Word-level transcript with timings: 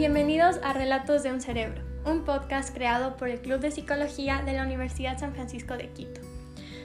Bienvenidos 0.00 0.58
a 0.64 0.72
Relatos 0.72 1.22
de 1.22 1.30
un 1.30 1.42
Cerebro, 1.42 1.82
un 2.06 2.24
podcast 2.24 2.74
creado 2.74 3.18
por 3.18 3.28
el 3.28 3.42
Club 3.42 3.60
de 3.60 3.70
Psicología 3.70 4.40
de 4.46 4.54
la 4.54 4.62
Universidad 4.62 5.18
San 5.18 5.34
Francisco 5.34 5.76
de 5.76 5.90
Quito. 5.90 6.22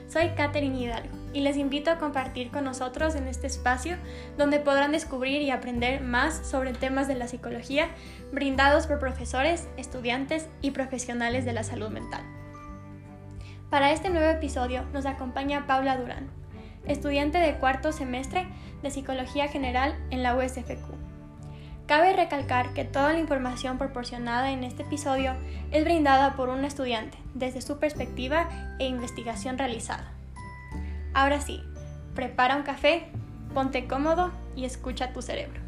Soy 0.06 0.28
Katherine 0.36 0.78
Hidalgo 0.78 1.16
y 1.32 1.40
les 1.40 1.56
invito 1.56 1.90
a 1.90 1.96
compartir 1.96 2.50
con 2.50 2.64
nosotros 2.64 3.14
en 3.14 3.26
este 3.26 3.46
espacio 3.46 3.96
donde 4.36 4.60
podrán 4.60 4.92
descubrir 4.92 5.40
y 5.40 5.48
aprender 5.48 6.02
más 6.02 6.46
sobre 6.46 6.74
temas 6.74 7.08
de 7.08 7.14
la 7.14 7.26
psicología 7.26 7.88
brindados 8.32 8.86
por 8.86 8.98
profesores, 8.98 9.66
estudiantes 9.78 10.50
y 10.60 10.72
profesionales 10.72 11.46
de 11.46 11.54
la 11.54 11.64
salud 11.64 11.88
mental. 11.88 12.20
Para 13.70 13.92
este 13.92 14.10
nuevo 14.10 14.28
episodio 14.28 14.84
nos 14.92 15.06
acompaña 15.06 15.66
Paula 15.66 15.96
Durán, 15.96 16.28
estudiante 16.84 17.38
de 17.38 17.54
cuarto 17.54 17.92
semestre 17.92 18.46
de 18.82 18.90
Psicología 18.90 19.48
General 19.48 19.96
en 20.10 20.22
la 20.22 20.36
USFQ. 20.36 20.95
Cabe 21.86 22.12
recalcar 22.14 22.74
que 22.74 22.84
toda 22.84 23.12
la 23.12 23.20
información 23.20 23.78
proporcionada 23.78 24.50
en 24.50 24.64
este 24.64 24.82
episodio 24.82 25.34
es 25.70 25.84
brindada 25.84 26.34
por 26.34 26.48
un 26.48 26.64
estudiante 26.64 27.16
desde 27.34 27.62
su 27.62 27.78
perspectiva 27.78 28.48
e 28.80 28.86
investigación 28.86 29.56
realizada. 29.56 30.12
Ahora 31.14 31.40
sí, 31.40 31.62
prepara 32.16 32.56
un 32.56 32.64
café, 32.64 33.06
ponte 33.54 33.86
cómodo 33.86 34.32
y 34.56 34.64
escucha 34.64 35.12
tu 35.12 35.22
cerebro. 35.22 35.65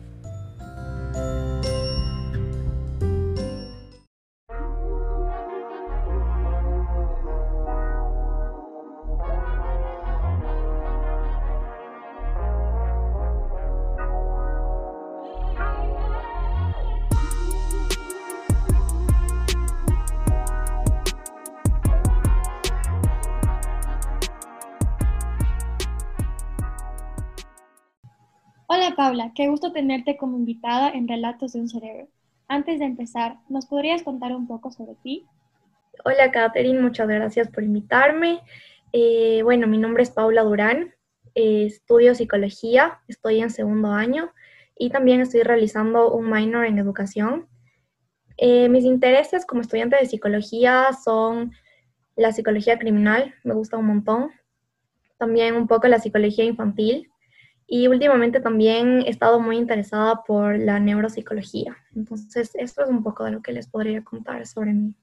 Paula, 29.08 29.32
qué 29.34 29.48
gusto 29.48 29.72
tenerte 29.72 30.18
como 30.18 30.36
invitada 30.36 30.90
en 30.90 31.08
Relatos 31.08 31.54
de 31.54 31.60
un 31.60 31.68
Cerebro. 31.70 32.08
Antes 32.46 32.78
de 32.78 32.84
empezar, 32.84 33.38
¿nos 33.48 33.64
podrías 33.64 34.02
contar 34.02 34.32
un 34.36 34.46
poco 34.46 34.70
sobre 34.70 34.96
ti? 34.96 35.24
Hola 36.04 36.30
Catherine, 36.30 36.78
muchas 36.78 37.08
gracias 37.08 37.48
por 37.48 37.64
invitarme. 37.64 38.42
Eh, 38.92 39.40
bueno, 39.42 39.66
mi 39.66 39.78
nombre 39.78 40.02
es 40.02 40.10
Paula 40.10 40.42
Durán, 40.42 40.94
eh, 41.34 41.64
estudio 41.64 42.14
psicología, 42.14 43.00
estoy 43.08 43.40
en 43.40 43.48
segundo 43.48 43.92
año 43.92 44.30
y 44.76 44.90
también 44.90 45.22
estoy 45.22 45.42
realizando 45.42 46.12
un 46.12 46.30
minor 46.30 46.66
en 46.66 46.78
educación. 46.78 47.48
Eh, 48.36 48.68
mis 48.68 48.84
intereses 48.84 49.46
como 49.46 49.62
estudiante 49.62 49.96
de 49.98 50.04
psicología 50.04 50.90
son 51.02 51.52
la 52.14 52.32
psicología 52.32 52.78
criminal, 52.78 53.34
me 53.42 53.54
gusta 53.54 53.78
un 53.78 53.86
montón, 53.86 54.32
también 55.16 55.54
un 55.54 55.66
poco 55.66 55.88
la 55.88 55.98
psicología 55.98 56.44
infantil 56.44 57.10
y 57.70 57.86
últimamente 57.86 58.40
también 58.40 59.02
he 59.02 59.10
estado 59.10 59.38
muy 59.40 59.58
interesada 59.58 60.22
por 60.26 60.58
la 60.58 60.80
neuropsicología. 60.80 61.76
Entonces, 61.94 62.50
esto 62.54 62.82
es 62.82 62.88
un 62.88 63.02
poco 63.02 63.24
de 63.24 63.32
lo 63.32 63.42
que 63.42 63.52
les 63.52 63.68
podría 63.68 64.02
contar 64.02 64.46
sobre 64.46 64.72
mí. 64.72 64.94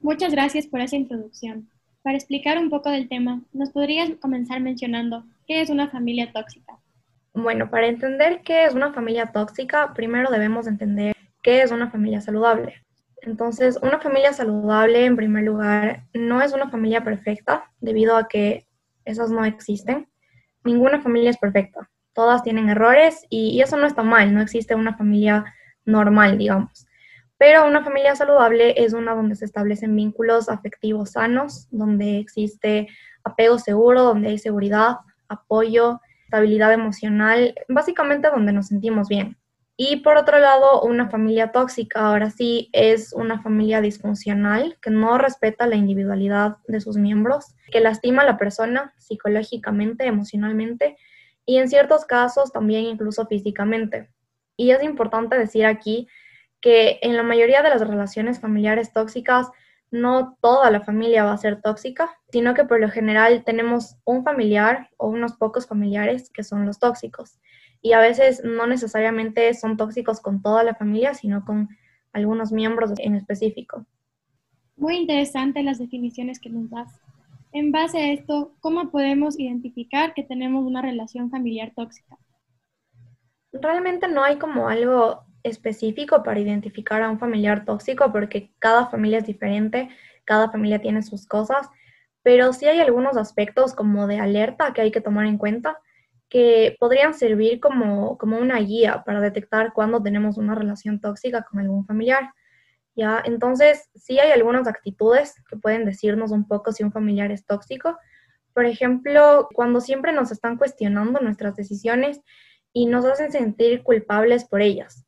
Muchas 0.00 0.32
gracias 0.32 0.66
por 0.66 0.80
esa 0.80 0.96
introducción. 0.96 1.70
Para 2.02 2.16
explicar 2.16 2.58
un 2.58 2.70
poco 2.70 2.90
del 2.90 3.08
tema, 3.08 3.42
¿nos 3.52 3.70
podrías 3.70 4.10
comenzar 4.20 4.60
mencionando 4.60 5.24
qué 5.46 5.60
es 5.60 5.70
una 5.70 5.88
familia 5.88 6.32
tóxica? 6.32 6.80
Bueno, 7.34 7.70
para 7.70 7.86
entender 7.86 8.42
qué 8.42 8.64
es 8.64 8.74
una 8.74 8.92
familia 8.92 9.26
tóxica, 9.26 9.94
primero 9.94 10.28
debemos 10.28 10.66
entender 10.66 11.14
qué 11.40 11.62
es 11.62 11.70
una 11.70 11.88
familia 11.88 12.20
saludable. 12.20 12.82
Entonces, 13.22 13.78
una 13.80 14.00
familia 14.00 14.32
saludable, 14.32 15.04
en 15.04 15.14
primer 15.14 15.44
lugar, 15.44 16.04
no 16.14 16.42
es 16.42 16.52
una 16.52 16.68
familia 16.68 17.04
perfecta, 17.04 17.70
debido 17.80 18.16
a 18.16 18.26
que 18.26 18.66
esas 19.04 19.30
no 19.30 19.44
existen 19.44 20.09
ninguna 20.64 21.00
familia 21.00 21.30
es 21.30 21.38
perfecta. 21.38 21.88
Todas 22.12 22.42
tienen 22.42 22.68
errores 22.68 23.24
y, 23.30 23.60
eso 23.60 23.76
no 23.76 23.86
está 23.86 24.02
mal, 24.02 24.34
no 24.34 24.40
existe 24.40 24.74
una 24.74 24.96
familia 24.96 25.44
normal, 25.84 26.38
digamos. 26.38 26.86
Pero 27.38 27.66
una 27.66 27.82
familia 27.82 28.14
saludable 28.16 28.74
es 28.76 28.92
una 28.92 29.14
donde 29.14 29.36
se 29.36 29.46
establecen 29.46 29.96
vínculos 29.96 30.48
afectivos 30.48 31.12
sanos, 31.12 31.68
donde 31.70 32.18
existe 32.18 32.88
apego 33.24 33.58
seguro, 33.58 34.02
donde 34.02 34.28
hay 34.28 34.38
seguridad, 34.38 34.96
apoyo, 35.28 36.00
estabilidad 36.24 36.72
emocional, 36.72 37.54
básicamente 37.68 38.28
donde 38.28 38.52
nos 38.52 38.66
sentimos 38.66 39.08
bien. 39.08 39.39
Y 39.82 39.96
por 40.02 40.18
otro 40.18 40.38
lado, 40.38 40.82
una 40.82 41.08
familia 41.08 41.52
tóxica, 41.52 42.00
ahora 42.00 42.28
sí, 42.28 42.68
es 42.74 43.14
una 43.14 43.40
familia 43.40 43.80
disfuncional 43.80 44.76
que 44.82 44.90
no 44.90 45.16
respeta 45.16 45.66
la 45.66 45.76
individualidad 45.76 46.58
de 46.68 46.82
sus 46.82 46.98
miembros, 46.98 47.54
que 47.72 47.80
lastima 47.80 48.20
a 48.20 48.26
la 48.26 48.36
persona 48.36 48.92
psicológicamente, 48.98 50.04
emocionalmente 50.04 50.98
y 51.46 51.56
en 51.56 51.70
ciertos 51.70 52.04
casos 52.04 52.52
también 52.52 52.84
incluso 52.84 53.24
físicamente. 53.26 54.10
Y 54.54 54.72
es 54.72 54.82
importante 54.82 55.38
decir 55.38 55.64
aquí 55.64 56.08
que 56.60 56.98
en 57.00 57.16
la 57.16 57.22
mayoría 57.22 57.62
de 57.62 57.70
las 57.70 57.80
relaciones 57.80 58.38
familiares 58.38 58.92
tóxicas, 58.92 59.48
no 59.90 60.36
toda 60.42 60.70
la 60.70 60.82
familia 60.82 61.24
va 61.24 61.32
a 61.32 61.38
ser 61.38 61.62
tóxica, 61.62 62.18
sino 62.30 62.52
que 62.52 62.64
por 62.64 62.80
lo 62.80 62.90
general 62.90 63.44
tenemos 63.46 63.96
un 64.04 64.24
familiar 64.24 64.90
o 64.98 65.08
unos 65.08 65.38
pocos 65.38 65.66
familiares 65.66 66.28
que 66.28 66.44
son 66.44 66.66
los 66.66 66.78
tóxicos 66.78 67.38
y 67.82 67.92
a 67.92 68.00
veces 68.00 68.42
no 68.44 68.66
necesariamente 68.66 69.52
son 69.54 69.76
tóxicos 69.76 70.20
con 70.20 70.42
toda 70.42 70.62
la 70.62 70.74
familia, 70.74 71.14
sino 71.14 71.44
con 71.44 71.68
algunos 72.12 72.52
miembros 72.52 72.92
en 72.98 73.14
específico. 73.14 73.86
Muy 74.76 74.96
interesante 74.96 75.62
las 75.62 75.78
definiciones 75.78 76.40
que 76.40 76.50
nos 76.50 76.68
das. 76.70 77.00
En 77.52 77.72
base 77.72 77.98
a 77.98 78.12
esto, 78.12 78.54
¿cómo 78.60 78.90
podemos 78.90 79.38
identificar 79.38 80.14
que 80.14 80.22
tenemos 80.22 80.64
una 80.64 80.82
relación 80.82 81.30
familiar 81.30 81.72
tóxica? 81.74 82.16
Realmente 83.52 84.08
no 84.08 84.22
hay 84.22 84.36
como 84.36 84.68
algo 84.68 85.24
específico 85.42 86.22
para 86.22 86.38
identificar 86.38 87.02
a 87.02 87.10
un 87.10 87.18
familiar 87.18 87.64
tóxico 87.64 88.12
porque 88.12 88.52
cada 88.58 88.86
familia 88.86 89.18
es 89.18 89.26
diferente, 89.26 89.88
cada 90.24 90.50
familia 90.50 90.80
tiene 90.80 91.02
sus 91.02 91.26
cosas, 91.26 91.68
pero 92.22 92.52
sí 92.52 92.66
hay 92.66 92.78
algunos 92.80 93.16
aspectos 93.16 93.74
como 93.74 94.06
de 94.06 94.20
alerta 94.20 94.72
que 94.72 94.82
hay 94.82 94.90
que 94.90 95.00
tomar 95.00 95.26
en 95.26 95.38
cuenta 95.38 95.78
que 96.30 96.76
podrían 96.78 97.12
servir 97.12 97.58
como, 97.58 98.16
como 98.16 98.38
una 98.38 98.58
guía 98.60 99.02
para 99.04 99.20
detectar 99.20 99.72
cuando 99.72 100.00
tenemos 100.00 100.38
una 100.38 100.54
relación 100.54 101.00
tóxica 101.00 101.42
con 101.42 101.58
algún 101.58 101.84
familiar. 101.84 102.32
¿ya? 102.94 103.20
Entonces, 103.24 103.90
sí 103.96 104.20
hay 104.20 104.30
algunas 104.30 104.68
actitudes 104.68 105.34
que 105.50 105.56
pueden 105.56 105.84
decirnos 105.84 106.30
un 106.30 106.46
poco 106.46 106.72
si 106.72 106.84
un 106.84 106.92
familiar 106.92 107.32
es 107.32 107.44
tóxico. 107.44 107.98
Por 108.54 108.64
ejemplo, 108.64 109.48
cuando 109.52 109.80
siempre 109.80 110.12
nos 110.12 110.30
están 110.30 110.56
cuestionando 110.56 111.18
nuestras 111.18 111.56
decisiones 111.56 112.20
y 112.72 112.86
nos 112.86 113.04
hacen 113.04 113.32
sentir 113.32 113.82
culpables 113.82 114.44
por 114.44 114.62
ellas. 114.62 115.04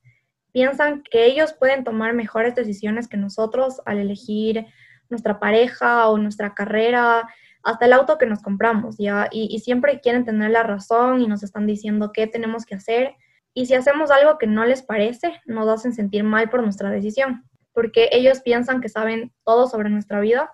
Piensan 0.53 1.05
que 1.05 1.27
ellos 1.27 1.55
pueden 1.55 1.85
tomar 1.85 2.15
mejores 2.15 2.57
decisiones 2.57 3.07
que 3.07 3.17
nosotros 3.17 3.81
al 3.87 3.99
elegir 3.99 4.67
nuestra 5.09 5.39
pareja 5.39 6.09
o 6.09 6.19
nuestra 6.19 6.53
carrera, 6.55 7.29
hasta 7.63 7.87
el 7.87 7.93
auto 7.93 8.19
que 8.19 8.27
nos 8.27 8.43
compramos, 8.43 8.97
¿ya? 8.99 9.29
Y, 9.31 9.59
siempre 9.61 10.01
quieren 10.01 10.25
tener 10.25 10.51
la 10.51 10.63
razón 10.63 11.21
y 11.21 11.29
nos 11.29 11.43
están 11.43 11.67
diciendo 11.67 12.11
qué 12.13 12.27
tenemos 12.27 12.67
que 12.67 12.75
hacer. 12.75 13.15
Y 13.55 13.67
si 13.67 13.75
hacemos 13.75 14.11
algo 14.11 14.39
que 14.39 14.47
no 14.47 14.65
les 14.65 14.83
parece, 14.83 15.41
nos 15.47 15.69
hacen 15.69 15.93
sentir 15.93 16.25
mal 16.25 16.51
por 16.51 16.63
nuestra 16.63 16.91
decisión, 16.91 17.45
porque 17.73 18.09
ellos 18.13 18.41
piensan 18.41 18.81
que 18.81 18.89
saben 18.89 19.33
todo 19.45 19.69
sobre 19.69 19.91
nuestra 19.91 20.21
vida, 20.21 20.51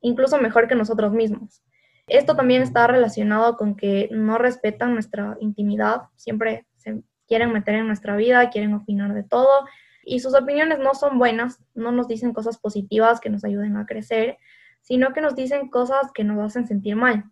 incluso 0.00 0.38
mejor 0.38 0.66
que 0.66 0.74
nosotros 0.74 1.12
mismos. 1.12 1.62
Esto 2.08 2.34
también 2.34 2.62
está 2.62 2.86
relacionado 2.86 3.56
con 3.56 3.76
que 3.76 4.08
no 4.10 4.38
respetan 4.38 4.94
nuestra 4.94 5.36
intimidad, 5.40 6.02
siempre 6.16 6.66
se 6.76 7.02
quieren 7.28 7.52
meter 7.52 7.76
en 7.76 7.86
nuestra 7.86 8.16
vida, 8.16 8.50
quieren 8.50 8.74
opinar 8.74 9.14
de 9.14 9.22
todo 9.22 9.66
y 10.04 10.20
sus 10.20 10.34
opiniones 10.34 10.78
no 10.78 10.94
son 10.94 11.18
buenas, 11.18 11.60
no 11.74 11.92
nos 11.92 12.08
dicen 12.08 12.32
cosas 12.32 12.58
positivas 12.58 13.20
que 13.20 13.30
nos 13.30 13.44
ayuden 13.44 13.76
a 13.76 13.86
crecer, 13.86 14.38
sino 14.82 15.12
que 15.12 15.20
nos 15.20 15.34
dicen 15.34 15.68
cosas 15.68 16.12
que 16.12 16.24
nos 16.24 16.38
hacen 16.44 16.66
sentir 16.66 16.96
mal. 16.96 17.24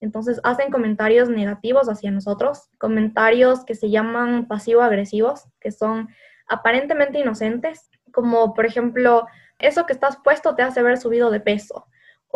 Entonces 0.00 0.40
hacen 0.44 0.70
comentarios 0.70 1.28
negativos 1.28 1.88
hacia 1.88 2.10
nosotros, 2.10 2.70
comentarios 2.78 3.64
que 3.64 3.74
se 3.74 3.90
llaman 3.90 4.46
pasivo-agresivos, 4.48 5.44
que 5.60 5.70
son 5.70 6.08
aparentemente 6.48 7.20
inocentes, 7.20 7.90
como 8.12 8.54
por 8.54 8.66
ejemplo, 8.66 9.26
eso 9.58 9.86
que 9.86 9.92
estás 9.92 10.18
puesto 10.22 10.54
te 10.54 10.62
hace 10.62 10.82
ver 10.82 10.98
subido 10.98 11.30
de 11.30 11.40
peso, 11.40 11.86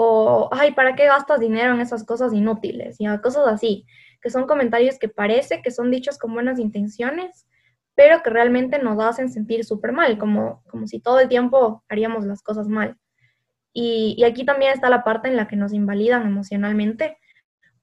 o, 0.00 0.48
ay, 0.52 0.74
¿para 0.74 0.94
qué 0.94 1.06
gastas 1.06 1.40
dinero 1.40 1.74
en 1.74 1.80
esas 1.80 2.04
cosas 2.04 2.32
inútiles? 2.32 2.96
Y 3.00 3.06
cosas 3.18 3.48
así, 3.48 3.84
que 4.22 4.30
son 4.30 4.46
comentarios 4.46 4.96
que 4.96 5.08
parece 5.08 5.60
que 5.60 5.72
son 5.72 5.90
dichos 5.90 6.18
con 6.18 6.32
buenas 6.32 6.60
intenciones, 6.60 7.48
pero 7.96 8.22
que 8.22 8.30
realmente 8.30 8.78
nos 8.78 9.02
hacen 9.02 9.28
sentir 9.28 9.64
súper 9.64 9.90
mal, 9.90 10.16
como, 10.16 10.62
como 10.70 10.86
si 10.86 11.00
todo 11.00 11.18
el 11.18 11.28
tiempo 11.28 11.82
haríamos 11.88 12.24
las 12.24 12.44
cosas 12.44 12.68
mal. 12.68 12.96
Y, 13.72 14.22
aquí 14.24 14.44
también 14.44 14.72
está 14.72 14.90
la 14.90 15.04
parte 15.04 15.28
en 15.28 15.36
la 15.36 15.46
que 15.48 15.56
nos 15.56 15.72
invalidan 15.72 16.26
emocionalmente. 16.26 17.18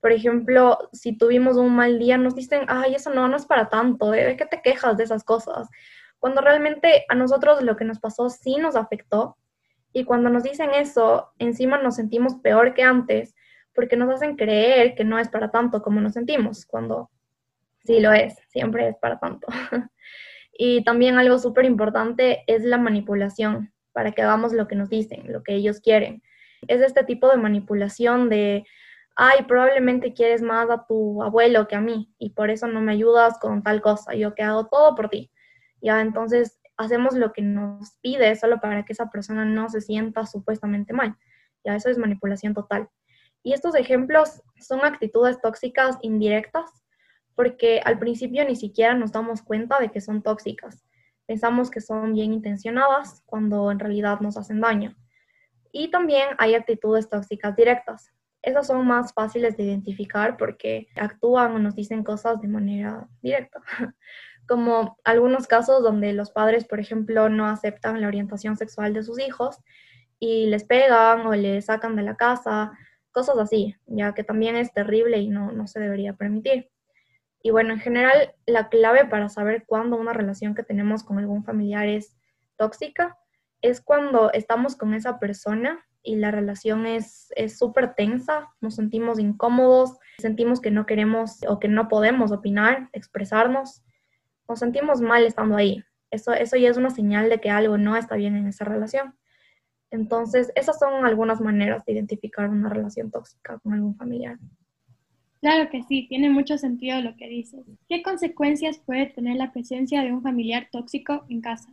Por 0.01 0.11
ejemplo, 0.11 0.77
si 0.91 1.17
tuvimos 1.17 1.57
un 1.57 1.75
mal 1.75 1.99
día, 1.99 2.17
nos 2.17 2.35
dicen, 2.35 2.65
ay, 2.67 2.95
eso 2.95 3.13
no, 3.13 3.27
no 3.27 3.37
es 3.37 3.45
para 3.45 3.69
tanto, 3.69 4.11
¿de 4.11 4.35
qué 4.37 4.45
te 4.45 4.61
quejas 4.61 4.97
de 4.97 5.03
esas 5.05 5.23
cosas? 5.23 5.69
cuando 6.25 6.41
realmente 6.41 7.05
a 7.07 7.13
nosotros 7.13 7.61
lo 7.61 7.75
que 7.75 7.85
nos 7.85 7.99
pasó 7.99 8.31
sí 8.31 8.57
nos 8.57 8.75
afectó. 8.75 9.37
Y 9.93 10.05
cuando 10.05 10.31
nos 10.31 10.41
dicen 10.41 10.71
eso, 10.73 11.31
encima 11.37 11.77
nos 11.77 11.97
sentimos 11.97 12.37
peor 12.41 12.73
que 12.73 12.81
antes, 12.81 13.35
porque 13.75 13.95
nos 13.95 14.09
hacen 14.09 14.35
creer 14.35 14.95
que 14.95 15.03
no 15.03 15.19
es 15.19 15.29
para 15.29 15.51
tanto 15.51 15.83
como 15.83 16.01
nos 16.01 16.13
sentimos, 16.13 16.65
cuando 16.65 17.11
sí 17.83 17.99
lo 17.99 18.11
es, 18.11 18.35
siempre 18.49 18.87
es 18.87 18.97
para 18.97 19.19
tanto. 19.19 19.45
y 20.51 20.83
también 20.83 21.19
algo 21.19 21.37
súper 21.37 21.65
importante 21.65 22.43
es 22.47 22.63
la 22.63 22.79
manipulación, 22.79 23.71
para 23.95 24.11
que 24.11 24.21
hagamos 24.21 24.51
lo 24.51 24.67
que 24.67 24.75
nos 24.75 24.89
dicen, 24.89 25.31
lo 25.31 25.41
que 25.41 25.55
ellos 25.55 25.79
quieren. 25.79 26.21
Es 26.67 26.81
este 26.81 27.05
tipo 27.05 27.29
de 27.29 27.37
manipulación 27.37 28.27
de, 28.27 28.65
ay, 29.15 29.45
probablemente 29.47 30.13
quieres 30.13 30.41
más 30.41 30.69
a 30.69 30.85
tu 30.85 31.23
abuelo 31.23 31.65
que 31.69 31.77
a 31.77 31.81
mí 31.81 32.13
y 32.19 32.31
por 32.31 32.49
eso 32.49 32.67
no 32.67 32.81
me 32.81 32.91
ayudas 32.91 33.39
con 33.39 33.63
tal 33.63 33.81
cosa, 33.81 34.13
yo 34.13 34.35
que 34.35 34.43
hago 34.43 34.67
todo 34.67 34.95
por 34.95 35.07
ti. 35.07 35.31
Ya, 35.81 36.01
entonces 36.01 36.59
hacemos 36.75 37.13
lo 37.13 37.31
que 37.31 37.41
nos 37.41 37.93
pide 38.01 38.35
solo 38.35 38.59
para 38.59 38.83
que 38.83 38.91
esa 38.91 39.09
persona 39.09 39.45
no 39.45 39.69
se 39.69 39.79
sienta 39.79 40.25
supuestamente 40.25 40.91
mal. 40.91 41.15
Ya, 41.63 41.77
eso 41.77 41.89
es 41.89 41.97
manipulación 41.97 42.53
total. 42.53 42.89
Y 43.43 43.53
estos 43.53 43.75
ejemplos 43.75 44.43
son 44.59 44.83
actitudes 44.83 45.39
tóxicas 45.39 45.97
indirectas 46.01 46.83
porque 47.33 47.79
al 47.85 47.97
principio 47.97 48.43
ni 48.43 48.57
siquiera 48.57 48.93
nos 48.93 49.13
damos 49.13 49.41
cuenta 49.41 49.79
de 49.79 49.89
que 49.89 50.01
son 50.01 50.21
tóxicas. 50.21 50.84
Pensamos 51.27 51.69
que 51.71 51.81
son 51.81 52.13
bien 52.13 52.33
intencionadas 52.33 53.21
cuando 53.25 53.71
en 53.71 53.79
realidad 53.79 54.19
nos 54.19 54.37
hacen 54.37 54.61
daño. 54.61 54.95
Y 55.71 55.89
también 55.89 56.29
hay 56.37 56.55
actitudes 56.55 57.09
tóxicas 57.09 57.55
directas. 57.55 58.11
Esas 58.41 58.67
son 58.67 58.85
más 58.85 59.13
fáciles 59.13 59.57
de 59.57 59.63
identificar 59.63 60.37
porque 60.37 60.87
actúan 60.95 61.53
o 61.53 61.59
nos 61.59 61.75
dicen 61.75 62.03
cosas 62.03 62.39
de 62.41 62.47
manera 62.47 63.07
directa. 63.21 63.61
Como 64.47 64.97
algunos 65.03 65.47
casos 65.47 65.81
donde 65.81 66.13
los 66.13 66.29
padres, 66.29 66.65
por 66.65 66.79
ejemplo, 66.79 67.29
no 67.29 67.47
aceptan 67.47 67.99
la 67.99 68.07
orientación 68.07 68.55
sexual 68.55 68.93
de 68.93 69.03
sus 69.03 69.19
hijos 69.19 69.57
y 70.19 70.45
les 70.45 70.63
pegan 70.63 71.25
o 71.25 71.33
les 71.33 71.65
sacan 71.65 71.95
de 71.95 72.03
la 72.03 72.15
casa 72.15 72.71
cosas 73.15 73.37
así, 73.37 73.75
ya 73.85 74.13
que 74.13 74.25
también 74.25 74.57
es 74.57 74.73
terrible 74.73 75.19
y 75.19 75.29
no, 75.29 75.51
no 75.53 75.67
se 75.67 75.79
debería 75.79 76.13
permitir. 76.13 76.69
Y 77.45 77.51
bueno, 77.51 77.73
en 77.73 77.79
general, 77.79 78.33
la 78.47 78.69
clave 78.69 79.05
para 79.05 79.29
saber 79.29 79.65
cuándo 79.67 79.97
una 79.97 80.13
relación 80.13 80.55
que 80.55 80.63
tenemos 80.63 81.03
con 81.03 81.19
algún 81.19 81.43
familiar 81.43 81.87
es 81.87 82.17
tóxica 82.57 83.19
es 83.61 83.81
cuando 83.81 84.33
estamos 84.33 84.75
con 84.75 84.95
esa 84.95 85.19
persona 85.19 85.85
y 86.01 86.15
la 86.15 86.31
relación 86.31 86.87
es 86.87 87.31
súper 87.55 87.93
tensa, 87.93 88.49
nos 88.61 88.73
sentimos 88.73 89.19
incómodos, 89.19 89.99
sentimos 90.17 90.59
que 90.59 90.71
no 90.71 90.87
queremos 90.87 91.41
o 91.47 91.59
que 91.59 91.67
no 91.67 91.87
podemos 91.87 92.31
opinar, 92.31 92.89
expresarnos, 92.93 93.83
nos 94.49 94.57
sentimos 94.57 94.99
mal 95.01 95.23
estando 95.23 95.55
ahí. 95.55 95.83
Eso, 96.09 96.33
eso 96.33 96.57
ya 96.57 96.71
es 96.71 96.77
una 96.77 96.89
señal 96.89 97.29
de 97.29 97.39
que 97.41 97.51
algo 97.51 97.77
no 97.77 97.95
está 97.95 98.15
bien 98.15 98.35
en 98.35 98.47
esa 98.47 98.65
relación. 98.65 99.15
Entonces, 99.91 100.51
esas 100.55 100.79
son 100.79 101.05
algunas 101.05 101.41
maneras 101.41 101.85
de 101.85 101.93
identificar 101.93 102.49
una 102.49 102.69
relación 102.69 103.11
tóxica 103.11 103.59
con 103.59 103.75
algún 103.75 103.95
familiar. 103.95 104.39
Claro 105.45 105.69
que 105.69 105.83
sí, 105.83 106.07
tiene 106.09 106.31
mucho 106.31 106.57
sentido 106.57 106.99
lo 107.01 107.15
que 107.17 107.27
dices. 107.27 107.63
¿Qué 107.87 108.01
consecuencias 108.01 108.79
puede 108.79 109.05
tener 109.05 109.35
la 109.35 109.53
presencia 109.53 110.01
de 110.01 110.11
un 110.11 110.23
familiar 110.23 110.69
tóxico 110.71 111.23
en 111.29 111.39
casa? 111.39 111.69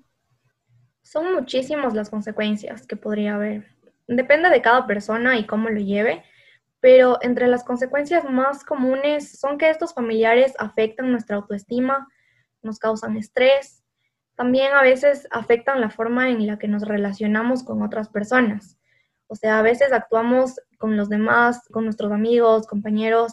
Son 1.01 1.33
muchísimas 1.33 1.95
las 1.95 2.11
consecuencias 2.11 2.87
que 2.87 2.97
podría 2.97 3.37
haber. 3.37 3.65
Depende 4.07 4.51
de 4.51 4.61
cada 4.61 4.87
persona 4.87 5.39
y 5.39 5.47
cómo 5.47 5.71
lo 5.71 5.81
lleve, 5.81 6.23
pero 6.81 7.17
entre 7.23 7.47
las 7.47 7.65
consecuencias 7.65 8.29
más 8.29 8.63
comunes 8.63 9.41
son 9.41 9.57
que 9.57 9.71
estos 9.71 9.95
familiares 9.95 10.53
afectan 10.59 11.11
nuestra 11.11 11.37
autoestima, 11.37 12.07
nos 12.61 12.79
causan 12.79 13.17
estrés, 13.17 13.83
también 14.35 14.75
a 14.75 14.83
veces 14.83 15.27
afectan 15.31 15.81
la 15.81 15.89
forma 15.89 16.29
en 16.29 16.47
la 16.47 16.59
que 16.59 16.69
nos 16.69 16.87
relacionamos 16.87 17.65
con 17.65 17.81
otras 17.81 18.11
personas. 18.11 18.77
O 19.29 19.35
sea, 19.35 19.61
a 19.61 19.63
veces 19.63 19.95
actuamos 19.95 20.61
con 20.77 20.99
los 20.99 21.09
demás, 21.09 21.67
con 21.71 21.85
nuestros 21.85 22.13
amigos, 22.13 22.67
compañeros, 22.67 23.33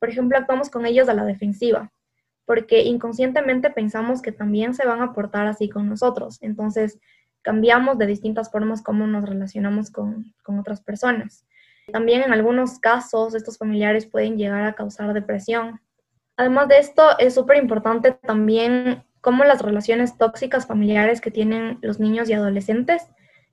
por 0.00 0.08
ejemplo, 0.08 0.36
actuamos 0.36 0.70
con 0.70 0.86
ellos 0.86 1.08
a 1.08 1.14
la 1.14 1.24
defensiva, 1.24 1.92
porque 2.44 2.82
inconscientemente 2.82 3.70
pensamos 3.70 4.22
que 4.22 4.32
también 4.32 4.74
se 4.74 4.84
van 4.84 5.02
a 5.02 5.12
portar 5.12 5.46
así 5.46 5.68
con 5.68 5.88
nosotros. 5.88 6.38
Entonces, 6.40 6.98
cambiamos 7.42 7.96
de 7.98 8.06
distintas 8.06 8.50
formas 8.50 8.82
cómo 8.82 9.06
nos 9.06 9.28
relacionamos 9.28 9.92
con, 9.92 10.34
con 10.42 10.58
otras 10.58 10.80
personas. 10.80 11.46
También 11.92 12.22
en 12.22 12.32
algunos 12.32 12.78
casos, 12.78 13.34
estos 13.34 13.58
familiares 13.58 14.06
pueden 14.06 14.36
llegar 14.36 14.64
a 14.64 14.74
causar 14.74 15.12
depresión. 15.12 15.80
Además 16.36 16.68
de 16.68 16.78
esto, 16.78 17.18
es 17.18 17.34
súper 17.34 17.58
importante 17.58 18.12
también 18.12 19.04
cómo 19.20 19.44
las 19.44 19.62
relaciones 19.62 20.16
tóxicas 20.16 20.66
familiares 20.66 21.20
que 21.20 21.30
tienen 21.30 21.78
los 21.82 22.00
niños 22.00 22.28
y 22.28 22.32
adolescentes 22.32 23.06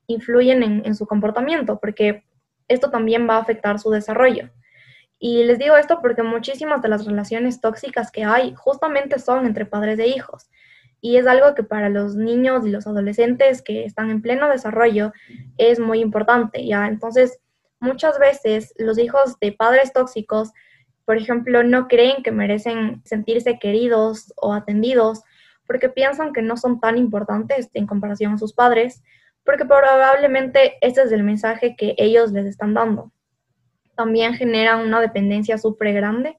influyen 0.06 0.62
en, 0.62 0.94
su 0.94 1.06
comportamiento, 1.06 1.78
porque 1.78 2.24
esto 2.66 2.90
también 2.90 3.28
va 3.28 3.36
a 3.36 3.40
afectar 3.40 3.78
su 3.78 3.90
desarrollo. 3.90 4.48
Y 5.18 5.44
les 5.44 5.58
digo 5.58 5.76
esto 5.76 5.98
porque 6.00 6.22
muchísimas 6.22 6.80
de 6.80 6.88
las 6.88 7.04
relaciones 7.04 7.60
tóxicas 7.60 8.10
que 8.12 8.24
hay 8.24 8.54
justamente 8.54 9.18
son 9.18 9.46
entre 9.46 9.66
padres 9.66 9.98
e 9.98 10.06
hijos. 10.06 10.48
Y 11.00 11.16
es 11.16 11.26
algo 11.26 11.54
que 11.54 11.62
para 11.62 11.88
los 11.88 12.16
niños 12.16 12.66
y 12.66 12.70
los 12.70 12.86
adolescentes 12.86 13.62
que 13.62 13.84
están 13.84 14.10
en 14.10 14.22
pleno 14.22 14.48
desarrollo 14.48 15.12
es 15.56 15.78
muy 15.78 16.00
importante, 16.00 16.64
¿ya? 16.66 16.86
Entonces, 16.86 17.38
muchas 17.80 18.18
veces 18.18 18.74
los 18.78 18.98
hijos 18.98 19.38
de 19.40 19.52
padres 19.52 19.92
tóxicos, 19.92 20.52
por 21.04 21.16
ejemplo, 21.16 21.62
no 21.62 21.88
creen 21.88 22.22
que 22.22 22.32
merecen 22.32 23.02
sentirse 23.04 23.58
queridos 23.58 24.32
o 24.36 24.52
atendidos 24.52 25.22
porque 25.66 25.88
piensan 25.88 26.32
que 26.32 26.42
no 26.42 26.56
son 26.56 26.80
tan 26.80 26.96
importantes 26.96 27.70
en 27.74 27.86
comparación 27.86 28.32
a 28.32 28.38
sus 28.38 28.54
padres, 28.54 29.02
porque 29.44 29.64
probablemente 29.64 30.78
ese 30.80 31.02
es 31.02 31.12
el 31.12 31.22
mensaje 31.22 31.76
que 31.76 31.94
ellos 31.98 32.32
les 32.32 32.46
están 32.46 32.74
dando. 32.74 33.12
También 33.98 34.34
generan 34.34 34.86
una 34.86 35.00
dependencia 35.00 35.58
súper 35.58 35.92
grande, 35.92 36.38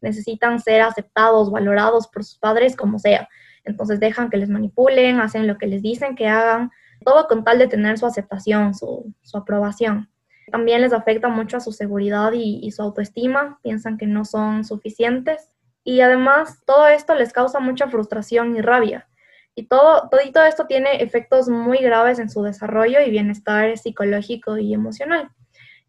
necesitan 0.00 0.60
ser 0.60 0.80
aceptados, 0.82 1.50
valorados 1.50 2.06
por 2.06 2.22
sus 2.22 2.38
padres 2.38 2.76
como 2.76 3.00
sea. 3.00 3.28
Entonces 3.64 3.98
dejan 3.98 4.30
que 4.30 4.36
les 4.36 4.48
manipulen, 4.48 5.18
hacen 5.18 5.48
lo 5.48 5.58
que 5.58 5.66
les 5.66 5.82
dicen 5.82 6.14
que 6.14 6.28
hagan, 6.28 6.70
todo 7.04 7.26
con 7.26 7.42
tal 7.42 7.58
de 7.58 7.66
tener 7.66 7.98
su 7.98 8.06
aceptación, 8.06 8.74
su, 8.74 9.12
aprobación. 9.34 10.08
También 10.52 10.82
les 10.82 10.92
afecta 10.92 11.26
mucho 11.26 11.56
a 11.56 11.60
su 11.60 11.72
seguridad 11.72 12.30
y, 12.32 12.60
y 12.62 12.70
su 12.70 12.80
autoestima, 12.82 13.58
piensan 13.64 13.98
que 13.98 14.06
no 14.06 14.24
son 14.24 14.62
suficientes 14.62 15.50
y 15.82 16.00
además 16.00 16.62
todo 16.64 16.86
esto 16.86 17.16
les 17.16 17.32
causa 17.32 17.58
mucha 17.58 17.88
frustración 17.88 18.54
y 18.54 18.60
rabia. 18.60 19.08
Y 19.56 19.66
todo, 19.66 20.08
todo 20.10 20.44
esto 20.44 20.66
tiene 20.68 21.02
efectos 21.02 21.48
muy 21.48 21.78
graves 21.78 22.20
en 22.20 22.30
su 22.30 22.44
desarrollo 22.44 23.00
y 23.00 23.10
bienestar 23.10 23.76
psicológico 23.78 24.58
y 24.58 24.72
emocional. 24.72 25.32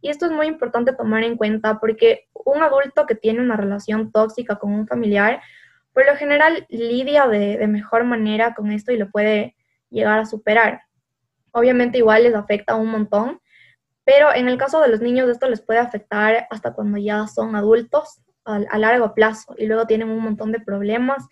Y 0.05 0.09
esto 0.09 0.27
es 0.27 0.31
muy 0.31 0.45
importante 0.45 0.93
tomar 0.93 1.23
en 1.23 1.35
cuenta 1.35 1.79
porque 1.79 2.27
un 2.31 2.61
adulto 2.61 3.07
que 3.07 3.15
tiene 3.15 3.41
una 3.41 3.57
relación 3.57 4.11
tóxica 4.11 4.57
con 4.57 4.71
un 4.71 4.85
familiar, 4.85 5.41
por 5.93 6.05
lo 6.05 6.15
general 6.15 6.67
lidia 6.69 7.27
de, 7.27 7.65
mejor 7.67 8.03
manera 8.03 8.53
con 8.53 8.71
esto 8.71 8.91
y 8.91 8.97
lo 8.97 9.09
puede 9.09 9.55
llegar 9.89 10.19
a 10.19 10.27
superar. 10.27 10.83
Obviamente 11.49 11.97
igual 11.97 12.21
les 12.21 12.35
afecta 12.35 12.75
un 12.75 12.91
montón, 12.91 13.39
pero 14.03 14.31
en 14.31 14.47
el 14.47 14.59
caso 14.59 14.79
de 14.79 14.89
los 14.89 15.01
niños 15.01 15.27
esto 15.27 15.49
les 15.49 15.63
puede 15.63 15.79
afectar 15.79 16.45
hasta 16.51 16.73
cuando 16.75 16.99
ya 16.99 17.25
son 17.25 17.55
adultos 17.55 18.21
a, 18.43 18.77
largo 18.77 19.15
plazo 19.15 19.55
y 19.57 19.65
luego 19.65 19.87
tienen 19.87 20.09
un 20.09 20.19
montón 20.19 20.51
de 20.51 20.59
problemas 20.59 21.25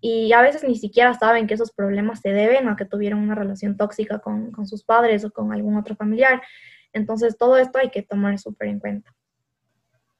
y 0.00 0.32
a 0.32 0.40
veces 0.40 0.64
ni 0.64 0.76
siquiera 0.76 1.12
saben 1.12 1.46
que 1.46 1.52
esos 1.52 1.72
problemas 1.72 2.20
se 2.20 2.30
deben 2.30 2.68
a 2.68 2.76
que 2.76 2.86
tuvieron 2.86 3.18
una 3.18 3.34
relación 3.34 3.76
tóxica 3.76 4.20
con 4.20 4.66
sus 4.66 4.82
padres 4.82 5.26
o 5.26 5.30
con 5.30 5.52
algún 5.52 5.76
otro 5.76 5.94
familiar. 5.94 6.40
Entonces 6.94 7.36
todo 7.36 7.58
esto 7.58 7.78
hay 7.78 7.90
que 7.90 8.02
tomar 8.02 8.38
súper 8.38 8.68
en 8.68 8.78
cuenta. 8.78 9.14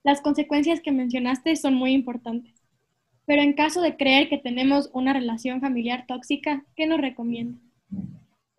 Las 0.02 0.20
consecuencias 0.20 0.80
que 0.80 0.92
mencionaste 0.92 1.56
son 1.56 1.74
muy 1.74 1.92
importantes. 1.92 2.52
Pero 3.26 3.40
en 3.40 3.54
caso 3.54 3.80
de 3.80 3.96
creer 3.96 4.28
que 4.28 4.36
tenemos 4.36 4.90
una 4.92 5.14
relación 5.14 5.62
familiar 5.62 6.04
tóxica, 6.06 6.62
¿qué 6.76 6.86
nos 6.86 7.00
recomienda? 7.00 7.58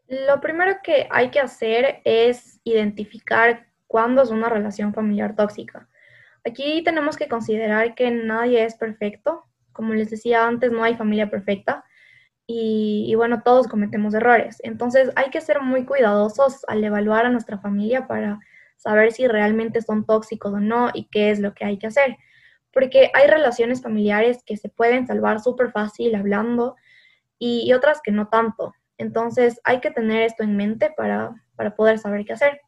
Lo 0.07 0.41
primero 0.41 0.77
que 0.83 1.07
hay 1.11 1.29
que 1.29 1.39
hacer 1.39 2.01
es 2.03 2.59
identificar 2.63 3.67
cuándo 3.85 4.23
es 4.23 4.31
una 4.31 4.49
relación 4.49 4.93
familiar 4.93 5.35
tóxica. 5.35 5.87
Aquí 6.43 6.83
tenemos 6.83 7.17
que 7.17 7.27
considerar 7.27 7.95
que 7.95 8.11
nadie 8.11 8.63
es 8.63 8.75
perfecto. 8.75 9.45
Como 9.71 9.93
les 9.93 10.09
decía 10.09 10.47
antes, 10.47 10.71
no 10.71 10.83
hay 10.83 10.95
familia 10.95 11.29
perfecta. 11.29 11.83
Y, 12.47 13.13
bueno, 13.15 13.41
todos 13.43 13.67
cometemos 13.67 14.13
errores. 14.13 14.57
Entonces 14.63 15.11
hay 15.15 15.31
que 15.31 15.41
ser 15.41 15.61
muy 15.61 15.85
cuidadosos 15.85 16.63
al 16.67 16.83
evaluar 16.83 17.25
a 17.25 17.31
nuestra 17.31 17.57
familia 17.57 18.07
para 18.07 18.39
saber 18.77 19.11
si 19.11 19.27
realmente 19.27 19.81
son 19.81 20.05
tóxicos 20.05 20.53
o 20.53 20.59
no 20.59 20.89
y 20.93 21.07
qué 21.07 21.31
es 21.31 21.39
lo 21.39 21.55
que 21.55 21.65
hay 21.65 21.77
que 21.79 21.87
hacer. 21.87 22.17
Porque 22.71 23.09
hay 23.15 23.27
relaciones 23.27 23.81
familiares 23.81 24.43
que 24.45 24.57
se 24.57 24.69
pueden 24.69 25.07
salvar 25.07 25.39
súper 25.39 25.71
fácil 25.71 26.13
hablando 26.13 26.75
y, 27.39 27.73
otras 27.73 28.01
que 28.03 28.11
no 28.11 28.27
tanto. 28.27 28.75
Entonces 28.97 29.59
hay 29.63 29.79
que 29.79 29.91
tener 29.91 30.21
esto 30.21 30.43
en 30.43 30.55
mente 30.55 30.93
para, 30.95 31.33
para 31.55 31.75
poder 31.75 31.97
saber 31.97 32.25
qué 32.25 32.33
hacer. 32.33 32.61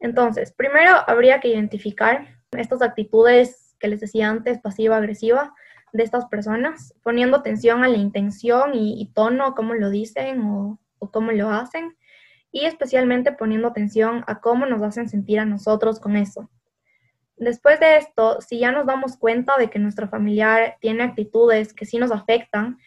Entonces, 0.00 0.52
primero 0.52 0.92
habría 1.06 1.40
que 1.40 1.48
identificar 1.48 2.26
estas 2.52 2.82
actitudes 2.82 3.76
que 3.78 3.88
les 3.88 4.00
decía 4.00 4.28
antes, 4.28 4.58
pasiva-agresiva, 4.60 5.54
de 5.92 6.02
estas 6.02 6.26
personas, 6.26 6.94
poniendo 7.02 7.36
atención 7.36 7.84
a 7.84 7.88
la 7.88 7.98
intención 7.98 8.70
y, 8.74 9.10
tono, 9.14 9.54
cómo 9.54 9.74
lo 9.74 9.90
dicen 9.90 10.40
o, 10.42 10.80
o 10.98 11.10
cómo 11.10 11.32
lo 11.32 11.50
hacen, 11.50 11.96
y 12.50 12.64
especialmente 12.64 13.32
poniendo 13.32 13.68
atención 13.68 14.24
a 14.26 14.40
cómo 14.40 14.66
nos 14.66 14.82
hacen 14.82 15.08
sentir 15.08 15.40
a 15.40 15.44
nosotros 15.44 16.00
con 16.00 16.16
eso. 16.16 16.50
Después 17.36 17.80
de 17.80 17.96
esto, 17.96 18.40
si 18.40 18.58
ya 18.58 18.72
nos 18.72 18.86
damos 18.86 19.16
cuenta 19.16 19.54
de 19.58 19.68
que 19.68 19.78
nuestro 19.78 20.08
familiar 20.08 20.76
tiene 20.80 21.02
actitudes 21.02 21.72
que 21.74 21.86
sí 21.86 21.98
nos 21.98 22.12
afectan, 22.12 22.78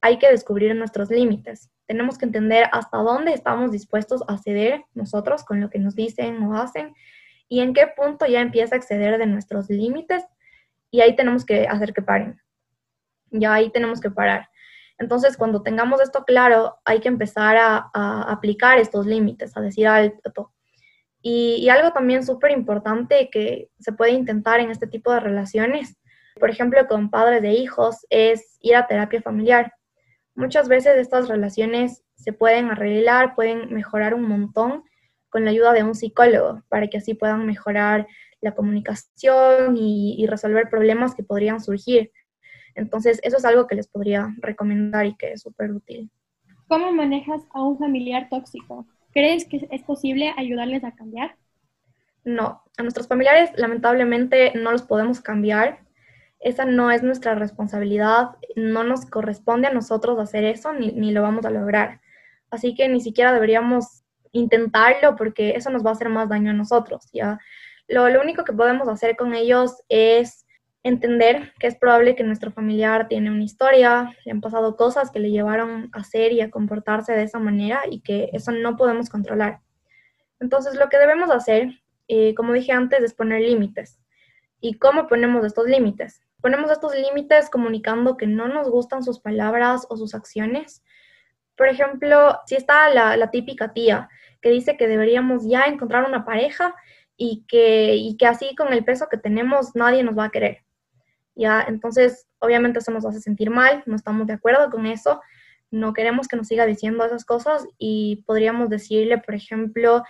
hay 0.00 0.18
que 0.18 0.30
descubrir 0.30 0.74
nuestros 0.76 1.10
límites. 1.10 1.70
Tenemos 1.86 2.18
que 2.18 2.26
entender 2.26 2.66
hasta 2.72 2.98
dónde 2.98 3.32
estamos 3.32 3.72
dispuestos 3.72 4.22
a 4.28 4.38
ceder 4.38 4.84
nosotros 4.94 5.44
con 5.44 5.60
lo 5.60 5.70
que 5.70 5.78
nos 5.78 5.94
dicen 5.94 6.42
o 6.42 6.56
hacen 6.56 6.94
y 7.48 7.60
en 7.60 7.74
qué 7.74 7.86
punto 7.86 8.26
ya 8.26 8.40
empieza 8.40 8.74
a 8.74 8.78
exceder 8.78 9.18
de 9.18 9.26
nuestros 9.26 9.68
límites 9.68 10.24
y 10.90 11.00
ahí 11.00 11.16
tenemos 11.16 11.44
que 11.44 11.66
hacer 11.66 11.92
que 11.92 12.02
paren. 12.02 12.40
Ya 13.36 13.54
ahí 13.54 13.70
tenemos 13.70 14.00
que 14.00 14.10
parar. 14.10 14.48
Entonces, 14.98 15.36
cuando 15.36 15.62
tengamos 15.62 16.00
esto 16.00 16.24
claro, 16.24 16.78
hay 16.84 17.00
que 17.00 17.08
empezar 17.08 17.56
a, 17.56 17.90
aplicar 18.30 18.78
estos 18.78 19.06
límites, 19.06 19.56
a 19.56 19.60
decir 19.60 19.88
alto. 19.88 20.52
Y, 21.20 21.68
algo 21.68 21.92
también 21.92 22.24
súper 22.24 22.52
importante 22.52 23.28
que 23.30 23.70
se 23.78 23.92
puede 23.92 24.12
intentar 24.12 24.60
en 24.60 24.70
este 24.70 24.86
tipo 24.86 25.12
de 25.12 25.20
relaciones, 25.20 25.96
por 26.38 26.50
ejemplo, 26.50 26.86
con 26.86 27.10
padres 27.10 27.42
de 27.42 27.52
hijos, 27.52 28.06
es 28.10 28.58
ir 28.60 28.76
a 28.76 28.86
terapia 28.86 29.22
familiar. 29.22 29.72
Muchas 30.34 30.68
veces 30.68 30.96
estas 30.98 31.28
relaciones 31.28 32.04
se 32.16 32.32
pueden 32.32 32.70
arreglar, 32.70 33.34
pueden 33.34 33.72
mejorar 33.72 34.14
un 34.14 34.28
montón 34.28 34.84
con 35.28 35.44
la 35.44 35.50
ayuda 35.50 35.72
de 35.72 35.82
un 35.82 35.94
psicólogo 35.94 36.62
para 36.68 36.88
que 36.88 36.98
así 36.98 37.14
puedan 37.14 37.46
mejorar 37.46 38.06
la 38.40 38.54
comunicación 38.54 39.76
y 39.76 40.26
resolver 40.28 40.68
problemas 40.68 41.14
que 41.14 41.24
podrían 41.24 41.60
surgir. 41.60 42.12
Entonces, 42.74 43.20
eso 43.22 43.36
es 43.36 43.44
algo 43.44 43.66
que 43.66 43.76
les 43.76 43.88
podría 43.88 44.34
recomendar 44.38 45.06
y 45.06 45.14
que 45.16 45.32
es 45.32 45.42
súper 45.42 45.72
útil. 45.72 46.10
¿Cómo 46.68 46.92
manejas 46.92 47.42
a 47.52 47.62
un 47.62 47.78
familiar 47.78 48.28
tóxico? 48.28 48.86
¿Crees 49.12 49.46
que 49.46 49.68
es 49.70 49.82
posible 49.82 50.34
ayudarles 50.36 50.82
a 50.84 50.92
cambiar? 50.92 51.36
No, 52.24 52.62
a 52.76 52.82
nuestros 52.82 53.06
familiares 53.06 53.50
lamentablemente 53.56 54.52
no 54.54 54.72
los 54.72 54.82
podemos 54.82 55.20
cambiar. 55.20 55.80
Esa 56.40 56.64
no 56.64 56.90
es 56.90 57.02
nuestra 57.02 57.34
responsabilidad, 57.34 58.30
no 58.56 58.82
nos 58.82 59.06
corresponde 59.06 59.68
a 59.68 59.72
nosotros 59.72 60.18
hacer 60.18 60.44
eso 60.44 60.72
ni, 60.72 60.92
ni 60.92 61.12
lo 61.12 61.22
vamos 61.22 61.44
a 61.44 61.50
lograr. 61.50 62.00
Así 62.50 62.74
que 62.74 62.88
ni 62.88 63.00
siquiera 63.00 63.32
deberíamos 63.32 64.04
intentarlo 64.32 65.16
porque 65.16 65.50
eso 65.50 65.70
nos 65.70 65.84
va 65.84 65.90
a 65.90 65.92
hacer 65.92 66.08
más 66.08 66.28
daño 66.28 66.50
a 66.50 66.54
nosotros. 66.54 67.08
¿ya? 67.12 67.38
Lo, 67.88 68.08
lo 68.08 68.20
único 68.20 68.44
que 68.44 68.52
podemos 68.52 68.88
hacer 68.88 69.16
con 69.16 69.34
ellos 69.34 69.82
es 69.88 70.43
entender 70.84 71.54
que 71.58 71.66
es 71.66 71.76
probable 71.76 72.14
que 72.14 72.22
nuestro 72.22 72.52
familiar 72.52 73.08
tiene 73.08 73.30
una 73.30 73.42
historia, 73.42 74.14
le 74.24 74.32
han 74.32 74.42
pasado 74.42 74.76
cosas 74.76 75.10
que 75.10 75.18
le 75.18 75.30
llevaron 75.30 75.88
a 75.92 76.04
ser 76.04 76.32
y 76.32 76.42
a 76.42 76.50
comportarse 76.50 77.14
de 77.14 77.22
esa 77.22 77.38
manera 77.38 77.80
y 77.90 78.00
que 78.02 78.28
eso 78.34 78.52
no 78.52 78.76
podemos 78.76 79.08
controlar. 79.08 79.60
Entonces, 80.40 80.74
lo 80.76 80.90
que 80.90 80.98
debemos 80.98 81.30
hacer, 81.30 81.80
eh, 82.06 82.34
como 82.34 82.52
dije 82.52 82.72
antes, 82.72 83.02
es 83.02 83.14
poner 83.14 83.40
límites. 83.40 83.98
¿Y 84.60 84.78
cómo 84.78 85.08
ponemos 85.08 85.44
estos 85.46 85.66
límites? 85.66 86.20
Ponemos 86.42 86.70
estos 86.70 86.94
límites 86.94 87.48
comunicando 87.48 88.18
que 88.18 88.26
no 88.26 88.48
nos 88.48 88.68
gustan 88.68 89.02
sus 89.02 89.20
palabras 89.20 89.86
o 89.88 89.96
sus 89.96 90.14
acciones. 90.14 90.84
Por 91.56 91.68
ejemplo, 91.68 92.40
si 92.44 92.56
está 92.56 92.90
la, 92.90 93.16
la 93.16 93.30
típica 93.30 93.72
tía 93.72 94.10
que 94.42 94.50
dice 94.50 94.76
que 94.76 94.86
deberíamos 94.86 95.48
ya 95.48 95.64
encontrar 95.64 96.04
una 96.06 96.26
pareja 96.26 96.74
y 97.16 97.46
que, 97.48 97.94
y 97.94 98.18
que 98.18 98.26
así 98.26 98.54
con 98.54 98.74
el 98.74 98.84
peso 98.84 99.08
que 99.10 99.16
tenemos 99.16 99.74
nadie 99.74 100.02
nos 100.02 100.18
va 100.18 100.26
a 100.26 100.30
querer 100.30 100.63
¿ya? 101.34 101.64
Entonces, 101.66 102.26
obviamente 102.38 102.78
eso 102.78 102.90
nos 102.90 103.04
hace 103.04 103.20
sentir 103.20 103.50
mal, 103.50 103.82
no 103.86 103.96
estamos 103.96 104.26
de 104.26 104.34
acuerdo 104.34 104.70
con 104.70 104.86
eso, 104.86 105.20
no 105.70 105.92
queremos 105.92 106.28
que 106.28 106.36
nos 106.36 106.48
siga 106.48 106.66
diciendo 106.66 107.04
esas 107.04 107.24
cosas 107.24 107.66
y 107.78 108.22
podríamos 108.26 108.70
decirle, 108.70 109.18
por 109.18 109.34
ejemplo, 109.34 110.02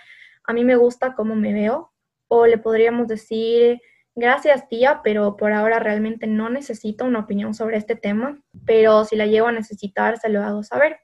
a 0.43 0.53
mí 0.53 0.63
me 0.63 0.75
gusta 0.75 1.15
cómo 1.15 1.35
me 1.35 1.53
veo, 1.53 1.91
o 2.27 2.45
le 2.45 2.57
podríamos 2.57 3.07
decir, 3.07 3.81
gracias 4.15 4.67
tía, 4.69 5.01
pero 5.03 5.37
por 5.37 5.51
ahora 5.51 5.79
realmente 5.79 6.27
no 6.27 6.49
necesito 6.49 7.05
una 7.05 7.19
opinión 7.19 7.53
sobre 7.53 7.77
este 7.77 7.95
tema, 7.95 8.41
pero 8.65 9.05
si 9.05 9.15
la 9.15 9.25
llego 9.25 9.47
a 9.47 9.51
necesitar, 9.51 10.17
se 10.17 10.29
lo 10.29 10.43
hago 10.43 10.63
saber. 10.63 10.99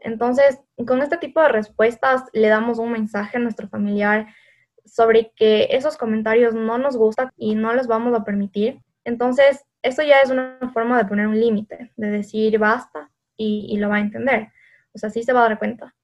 Entonces, 0.00 0.58
con 0.86 1.02
este 1.02 1.18
tipo 1.18 1.40
de 1.40 1.48
respuestas 1.48 2.24
le 2.32 2.48
damos 2.48 2.78
un 2.78 2.92
mensaje 2.92 3.36
a 3.36 3.40
nuestro 3.40 3.68
familiar 3.68 4.26
sobre 4.84 5.32
que 5.36 5.68
esos 5.70 5.96
comentarios 5.96 6.54
no 6.54 6.78
nos 6.78 6.96
gustan 6.96 7.30
y 7.36 7.54
no 7.54 7.74
los 7.74 7.86
vamos 7.86 8.14
a 8.14 8.24
permitir 8.24 8.80
entonces, 9.04 9.64
eso 9.82 10.02
ya 10.02 10.20
es 10.20 10.30
una 10.30 10.58
forma 10.72 10.98
de 10.98 11.08
poner 11.08 11.26
un 11.26 11.40
límite, 11.40 11.92
de 11.96 12.10
decir 12.10 12.58
basta 12.58 13.10
y, 13.36 13.78
lo 13.78 13.88
va 13.88 13.96
a 13.96 14.00
entender. 14.00 14.48
O 14.92 14.98
sea, 14.98 15.10
sí 15.10 15.22
se 15.22 15.32
va 15.32 15.40
a 15.40 15.48
dar 15.48 15.58
cuenta. 15.58 15.94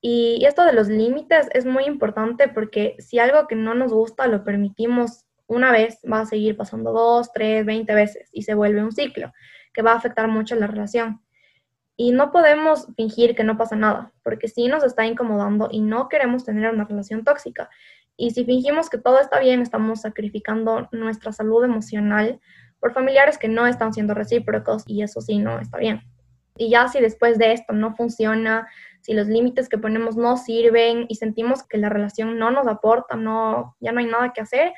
Y, 0.00 0.44
esto 0.44 0.64
de 0.64 0.72
los 0.72 0.88
límites 0.88 1.48
es 1.52 1.64
muy 1.64 1.84
importante 1.84 2.48
porque 2.48 2.96
si 2.98 3.18
algo 3.18 3.46
que 3.46 3.56
no 3.56 3.74
nos 3.74 3.92
gusta 3.92 4.26
lo 4.26 4.44
permitimos 4.44 5.24
una 5.46 5.72
vez, 5.72 6.00
va 6.10 6.20
a 6.20 6.26
seguir 6.26 6.56
pasando 6.56 6.92
dos, 6.92 7.32
tres, 7.32 7.64
veinte 7.64 7.94
veces 7.94 8.28
y 8.32 8.42
se 8.42 8.54
vuelve 8.54 8.84
un 8.84 8.92
ciclo 8.92 9.32
que 9.72 9.82
va 9.82 9.92
a 9.92 9.96
afectar 9.96 10.28
mucho 10.28 10.54
la 10.56 10.66
relación. 10.66 11.22
Y 11.96 12.12
no 12.12 12.30
podemos 12.30 12.86
fingir 12.96 13.34
que 13.34 13.44
no 13.44 13.56
pasa 13.56 13.74
nada, 13.74 14.12
porque 14.22 14.46
sí 14.46 14.68
nos 14.68 14.84
está 14.84 15.06
incomodando 15.06 15.68
y 15.72 15.80
no 15.80 16.08
queremos 16.08 16.44
tener 16.44 16.72
una 16.72 16.84
relación 16.84 17.24
tóxica. 17.24 17.70
Y 18.20 18.32
si 18.32 18.44
fingimos 18.44 18.90
que 18.90 18.98
todo 18.98 19.20
está 19.20 19.38
bien, 19.38 19.62
estamos 19.62 20.00
sacrificando 20.00 20.88
nuestra 20.90 21.30
salud 21.30 21.64
emocional 21.64 22.40
por 22.80 22.92
familiares 22.92 23.38
que 23.38 23.46
no 23.46 23.64
están 23.64 23.94
siendo 23.94 24.12
recíprocos 24.12 24.82
y 24.88 25.02
eso 25.02 25.20
sí 25.20 25.38
no 25.38 25.60
está 25.60 25.78
bien. 25.78 26.02
Y 26.56 26.68
ya 26.68 26.88
si 26.88 27.00
después 27.00 27.38
de 27.38 27.52
esto 27.52 27.72
no 27.72 27.94
funciona, 27.94 28.66
si 29.02 29.14
los 29.14 29.28
límites 29.28 29.68
que 29.68 29.78
ponemos 29.78 30.16
no 30.16 30.36
sirven 30.36 31.06
y 31.08 31.14
sentimos 31.14 31.62
que 31.62 31.78
la 31.78 31.90
relación 31.90 32.40
no 32.40 32.50
nos 32.50 32.66
aporta, 32.66 33.14
no, 33.14 33.76
ya 33.78 33.92
no 33.92 34.00
hay 34.00 34.06
nada 34.06 34.32
que 34.32 34.40
hacer, 34.40 34.72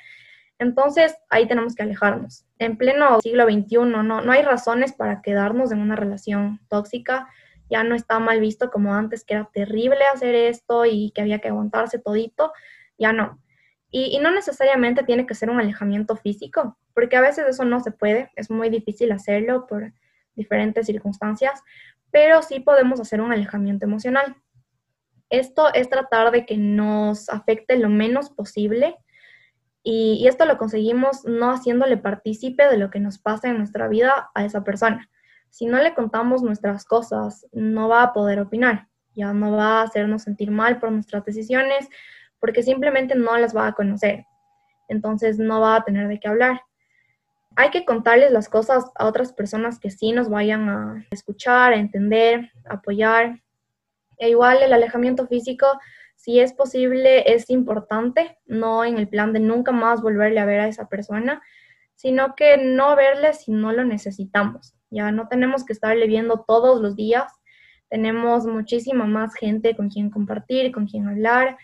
entonces 0.58 1.16
ahí 1.30 1.48
tenemos 1.48 1.74
que 1.74 1.82
alejarnos. 1.82 2.44
En 2.58 2.76
pleno 2.76 3.22
siglo 3.22 3.44
XXI 3.44 3.78
no, 3.86 4.02
no 4.02 4.32
hay 4.32 4.42
razones 4.42 4.92
para 4.92 5.22
quedarnos 5.22 5.72
en 5.72 5.80
una 5.80 5.96
relación 5.96 6.60
tóxica. 6.68 7.26
Ya 7.70 7.84
no 7.84 7.94
está 7.94 8.18
mal 8.18 8.38
visto 8.40 8.70
como 8.70 8.92
antes, 8.92 9.24
que 9.24 9.32
era 9.32 9.48
terrible 9.50 10.00
hacer 10.12 10.34
esto 10.34 10.84
y 10.84 11.10
que 11.12 11.22
había 11.22 11.38
que 11.38 11.48
aguantarse 11.48 11.98
todito 11.98 12.52
ya 13.00 13.12
no. 13.12 13.40
Y, 13.90 14.20
no 14.20 14.30
necesariamente 14.30 15.02
tiene 15.02 15.26
que 15.26 15.34
ser 15.34 15.50
un 15.50 15.58
alejamiento 15.58 16.14
físico, 16.14 16.78
porque 16.94 17.16
a 17.16 17.20
veces 17.20 17.46
eso 17.48 17.64
no 17.64 17.80
se 17.80 17.90
puede, 17.90 18.30
es 18.36 18.48
muy 18.48 18.70
difícil 18.70 19.10
hacerlo 19.10 19.66
por 19.66 19.92
diferentes 20.36 20.86
circunstancias, 20.86 21.60
pero 22.12 22.40
sí 22.42 22.60
podemos 22.60 23.00
hacer 23.00 23.20
un 23.20 23.32
alejamiento 23.32 23.86
emocional. 23.86 24.36
Esto 25.28 25.74
es 25.74 25.88
tratar 25.88 26.30
de 26.30 26.46
que 26.46 26.56
nos 26.56 27.28
afecte 27.30 27.76
lo 27.78 27.88
menos 27.88 28.30
posible 28.30 28.96
y, 29.82 30.18
y, 30.22 30.28
esto 30.28 30.44
lo 30.44 30.56
conseguimos 30.56 31.24
no 31.24 31.50
haciéndole 31.50 31.96
partícipe 31.96 32.68
de 32.68 32.76
lo 32.76 32.90
que 32.90 33.00
nos 33.00 33.18
pasa 33.18 33.48
en 33.48 33.58
nuestra 33.58 33.88
vida 33.88 34.30
a 34.34 34.44
esa 34.44 34.62
persona. 34.62 35.10
Si 35.48 35.66
no 35.66 35.78
le 35.78 35.94
contamos 35.94 36.42
nuestras 36.42 36.84
cosas, 36.84 37.46
no 37.50 37.88
va 37.88 38.04
a 38.04 38.12
poder 38.12 38.38
opinar, 38.38 38.88
ya 39.14 39.32
no 39.32 39.50
va 39.50 39.80
a 39.80 39.82
hacernos 39.82 40.22
sentir 40.22 40.52
mal 40.52 40.78
por 40.78 40.92
nuestras 40.92 41.24
decisiones, 41.24 41.88
porque 42.40 42.62
simplemente 42.62 43.14
no 43.14 43.36
las 43.36 43.54
va 43.54 43.66
a 43.66 43.72
conocer. 43.72 44.24
Entonces 44.88 45.38
no 45.38 45.60
va 45.60 45.76
a 45.76 45.84
tener 45.84 46.08
de 46.08 46.18
qué 46.18 46.28
hablar. 46.28 46.62
Hay 47.56 47.70
que 47.70 47.84
contarles 47.84 48.32
las 48.32 48.48
cosas 48.48 48.84
a 48.96 49.06
otras 49.06 49.32
personas 49.32 49.78
que 49.78 49.90
sí 49.90 50.12
nos 50.12 50.28
vayan 50.28 50.68
a 50.68 51.06
escuchar, 51.10 51.72
a 51.72 51.76
entender, 51.76 52.50
a 52.68 52.74
apoyar. 52.74 53.40
E 54.18 54.30
igual 54.30 54.62
el 54.62 54.72
alejamiento 54.72 55.26
físico, 55.26 55.66
si 56.16 56.40
es 56.40 56.52
posible, 56.52 57.32
es 57.32 57.50
importante, 57.50 58.38
no 58.46 58.84
en 58.84 58.98
el 58.98 59.08
plan 59.08 59.32
de 59.32 59.40
nunca 59.40 59.72
más 59.72 60.02
volverle 60.02 60.40
a 60.40 60.44
ver 60.44 60.60
a 60.60 60.68
esa 60.68 60.88
persona, 60.88 61.42
sino 61.94 62.34
que 62.34 62.56
no 62.56 62.96
verle 62.96 63.32
si 63.34 63.52
no 63.52 63.72
lo 63.72 63.84
necesitamos. 63.84 64.74
Ya 64.90 65.12
no 65.12 65.28
tenemos 65.28 65.64
que 65.64 65.72
estarle 65.72 66.06
viendo 66.06 66.44
todos 66.46 66.80
los 66.80 66.96
días. 66.96 67.32
Tenemos 67.88 68.46
muchísima 68.46 69.04
más 69.04 69.34
gente 69.34 69.76
con 69.76 69.88
quien 69.88 70.10
compartir, 70.10 70.72
con 70.72 70.86
quien 70.86 71.08
hablar, 71.08 71.56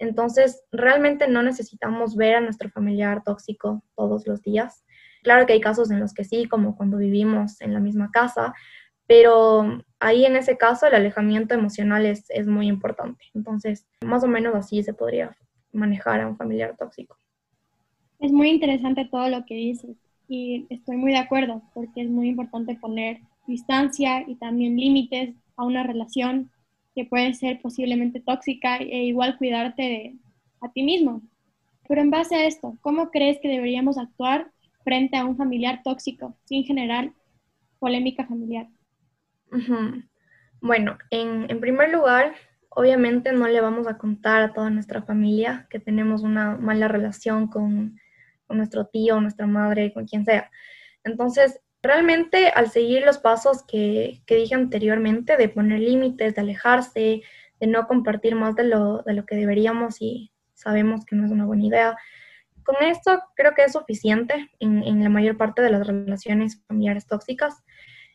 entonces, 0.00 0.64
realmente 0.72 1.28
no 1.28 1.42
necesitamos 1.42 2.16
ver 2.16 2.36
a 2.36 2.40
nuestro 2.40 2.70
familiar 2.70 3.22
tóxico 3.22 3.84
todos 3.94 4.26
los 4.26 4.40
días. 4.40 4.82
Claro 5.22 5.46
que 5.46 5.52
hay 5.52 5.60
casos 5.60 5.90
en 5.90 6.00
los 6.00 6.14
que 6.14 6.24
sí, 6.24 6.46
como 6.46 6.74
cuando 6.74 6.96
vivimos 6.96 7.60
en 7.60 7.74
la 7.74 7.80
misma 7.80 8.10
casa, 8.10 8.54
pero 9.06 9.84
ahí 10.00 10.24
en 10.24 10.36
ese 10.36 10.56
caso 10.56 10.86
el 10.86 10.94
alejamiento 10.94 11.52
emocional 11.54 12.06
es, 12.06 12.24
muy 12.46 12.66
importante. 12.66 13.24
Entonces, 13.34 13.86
más 14.02 14.24
o 14.24 14.26
menos 14.26 14.54
así 14.54 14.82
se 14.82 14.94
podría 14.94 15.36
manejar 15.72 16.22
a 16.22 16.28
un 16.28 16.38
familiar 16.38 16.74
tóxico. 16.78 17.18
Es 18.20 18.32
muy 18.32 18.48
interesante 18.48 19.06
todo 19.10 19.28
lo 19.28 19.44
que 19.44 19.54
dices 19.54 19.96
y 20.28 20.66
estoy 20.70 20.96
muy 20.96 21.12
de 21.12 21.18
acuerdo 21.18 21.62
porque 21.74 22.02
es 22.02 22.08
muy 22.08 22.28
importante 22.28 22.74
poner 22.76 23.18
distancia 23.46 24.22
y 24.26 24.36
también 24.36 24.76
límites 24.76 25.34
a 25.56 25.64
una 25.64 25.82
relación 25.82 26.50
que 26.94 27.04
puede 27.04 27.34
ser 27.34 27.60
posiblemente 27.60 28.20
tóxica 28.20 28.76
e 28.78 29.04
igual 29.04 29.38
cuidarte 29.38 30.16
a 30.60 30.70
ti 30.72 30.82
mismo. 30.82 31.22
Pero 31.88 32.00
en 32.00 32.10
base 32.10 32.36
a 32.36 32.46
esto, 32.46 32.78
¿cómo 32.80 33.10
crees 33.10 33.38
que 33.40 33.48
deberíamos 33.48 33.98
actuar 33.98 34.50
frente 34.84 35.16
a 35.16 35.24
un 35.24 35.36
familiar 35.36 35.82
tóxico 35.82 36.36
sin 36.44 36.64
generar 36.64 37.12
polémica 37.78 38.26
familiar? 38.26 38.68
Bueno, 40.60 40.98
en, 41.10 41.50
en 41.50 41.60
primer 41.60 41.90
lugar, 41.90 42.34
obviamente 42.68 43.32
no 43.32 43.48
le 43.48 43.60
vamos 43.60 43.86
a 43.86 43.98
contar 43.98 44.42
a 44.42 44.52
toda 44.52 44.70
nuestra 44.70 45.02
familia 45.02 45.66
que 45.70 45.80
tenemos 45.80 46.22
una 46.22 46.56
mala 46.56 46.86
relación 46.86 47.48
con, 47.48 47.98
con 48.46 48.58
nuestro 48.58 48.86
tío, 48.86 49.20
nuestra 49.20 49.46
madre, 49.46 49.92
con 49.92 50.06
quien 50.06 50.24
sea. 50.24 50.50
Entonces, 51.02 51.60
realmente 51.82 52.48
al 52.48 52.70
seguir 52.70 53.04
los 53.04 53.18
pasos 53.18 53.64
que, 53.66 54.22
que 54.26 54.36
dije 54.36 54.54
anteriormente, 54.54 55.36
de 55.36 55.48
poner 55.48 55.80
límites, 55.80 56.34
de 56.34 56.40
alejarse, 56.40 57.22
de 57.60 57.66
no 57.66 57.86
compartir 57.86 58.34
más 58.34 58.54
de 58.56 58.64
lo, 58.64 59.02
de 59.02 59.14
lo 59.14 59.26
que 59.26 59.36
deberíamos 59.36 60.00
y 60.00 60.32
sabemos 60.54 61.04
que 61.04 61.16
no 61.16 61.24
es 61.24 61.30
una 61.30 61.46
buena 61.46 61.64
idea, 61.64 61.96
con 62.64 62.76
esto 62.82 63.22
creo 63.34 63.54
que 63.54 63.64
es 63.64 63.72
suficiente 63.72 64.50
en, 64.60 64.82
en 64.84 65.02
la 65.02 65.08
mayor 65.08 65.36
parte 65.36 65.62
de 65.62 65.70
las 65.70 65.86
relaciones 65.86 66.62
familiares 66.66 67.06
tóxicas 67.06 67.64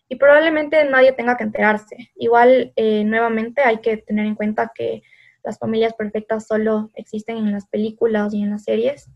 y 0.07 0.15
probablemente 0.15 0.83
nadie 0.89 1.13
tenga 1.13 1.37
que 1.37 1.43
enterarse. 1.43 2.11
Igual, 2.15 2.73
eh, 2.75 3.03
nuevamente, 3.03 3.61
hay 3.61 3.79
que 3.79 3.97
tener 3.97 4.25
en 4.25 4.35
cuenta 4.35 4.71
que 4.73 5.01
las 5.43 5.57
familias 5.57 5.93
perfectas 5.93 6.47
solo 6.47 6.91
existen 6.95 7.37
en 7.37 7.51
las 7.51 7.67
películas 7.67 8.33
y 8.33 8.43
en 8.43 8.51
las 8.51 8.63
series. 8.63 9.09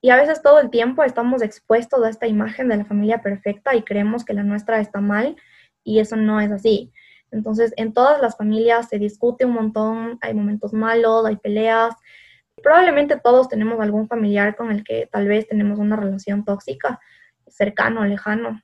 Y 0.00 0.10
a 0.10 0.16
veces 0.16 0.42
todo 0.42 0.60
el 0.60 0.70
tiempo 0.70 1.02
estamos 1.02 1.42
expuestos 1.42 2.02
a 2.04 2.08
esta 2.08 2.26
imagen 2.26 2.68
de 2.68 2.76
la 2.76 2.84
familia 2.84 3.20
perfecta 3.20 3.74
y 3.74 3.82
creemos 3.82 4.24
que 4.24 4.34
la 4.34 4.44
nuestra 4.44 4.80
está 4.80 5.00
mal 5.00 5.36
y 5.82 5.98
eso 5.98 6.16
no 6.16 6.40
es 6.40 6.52
así. 6.52 6.92
Entonces, 7.30 7.74
en 7.76 7.92
todas 7.92 8.20
las 8.22 8.36
familias 8.36 8.88
se 8.88 8.98
discute 8.98 9.44
un 9.44 9.52
montón, 9.52 10.18
hay 10.20 10.34
momentos 10.34 10.72
malos, 10.72 11.26
hay 11.26 11.36
peleas. 11.36 11.94
Probablemente 12.62 13.20
todos 13.22 13.48
tenemos 13.48 13.80
algún 13.80 14.08
familiar 14.08 14.56
con 14.56 14.70
el 14.70 14.84
que 14.84 15.08
tal 15.10 15.28
vez 15.28 15.46
tenemos 15.46 15.78
una 15.78 15.96
relación 15.96 16.44
tóxica, 16.44 17.00
cercano, 17.46 18.04
lejano. 18.04 18.62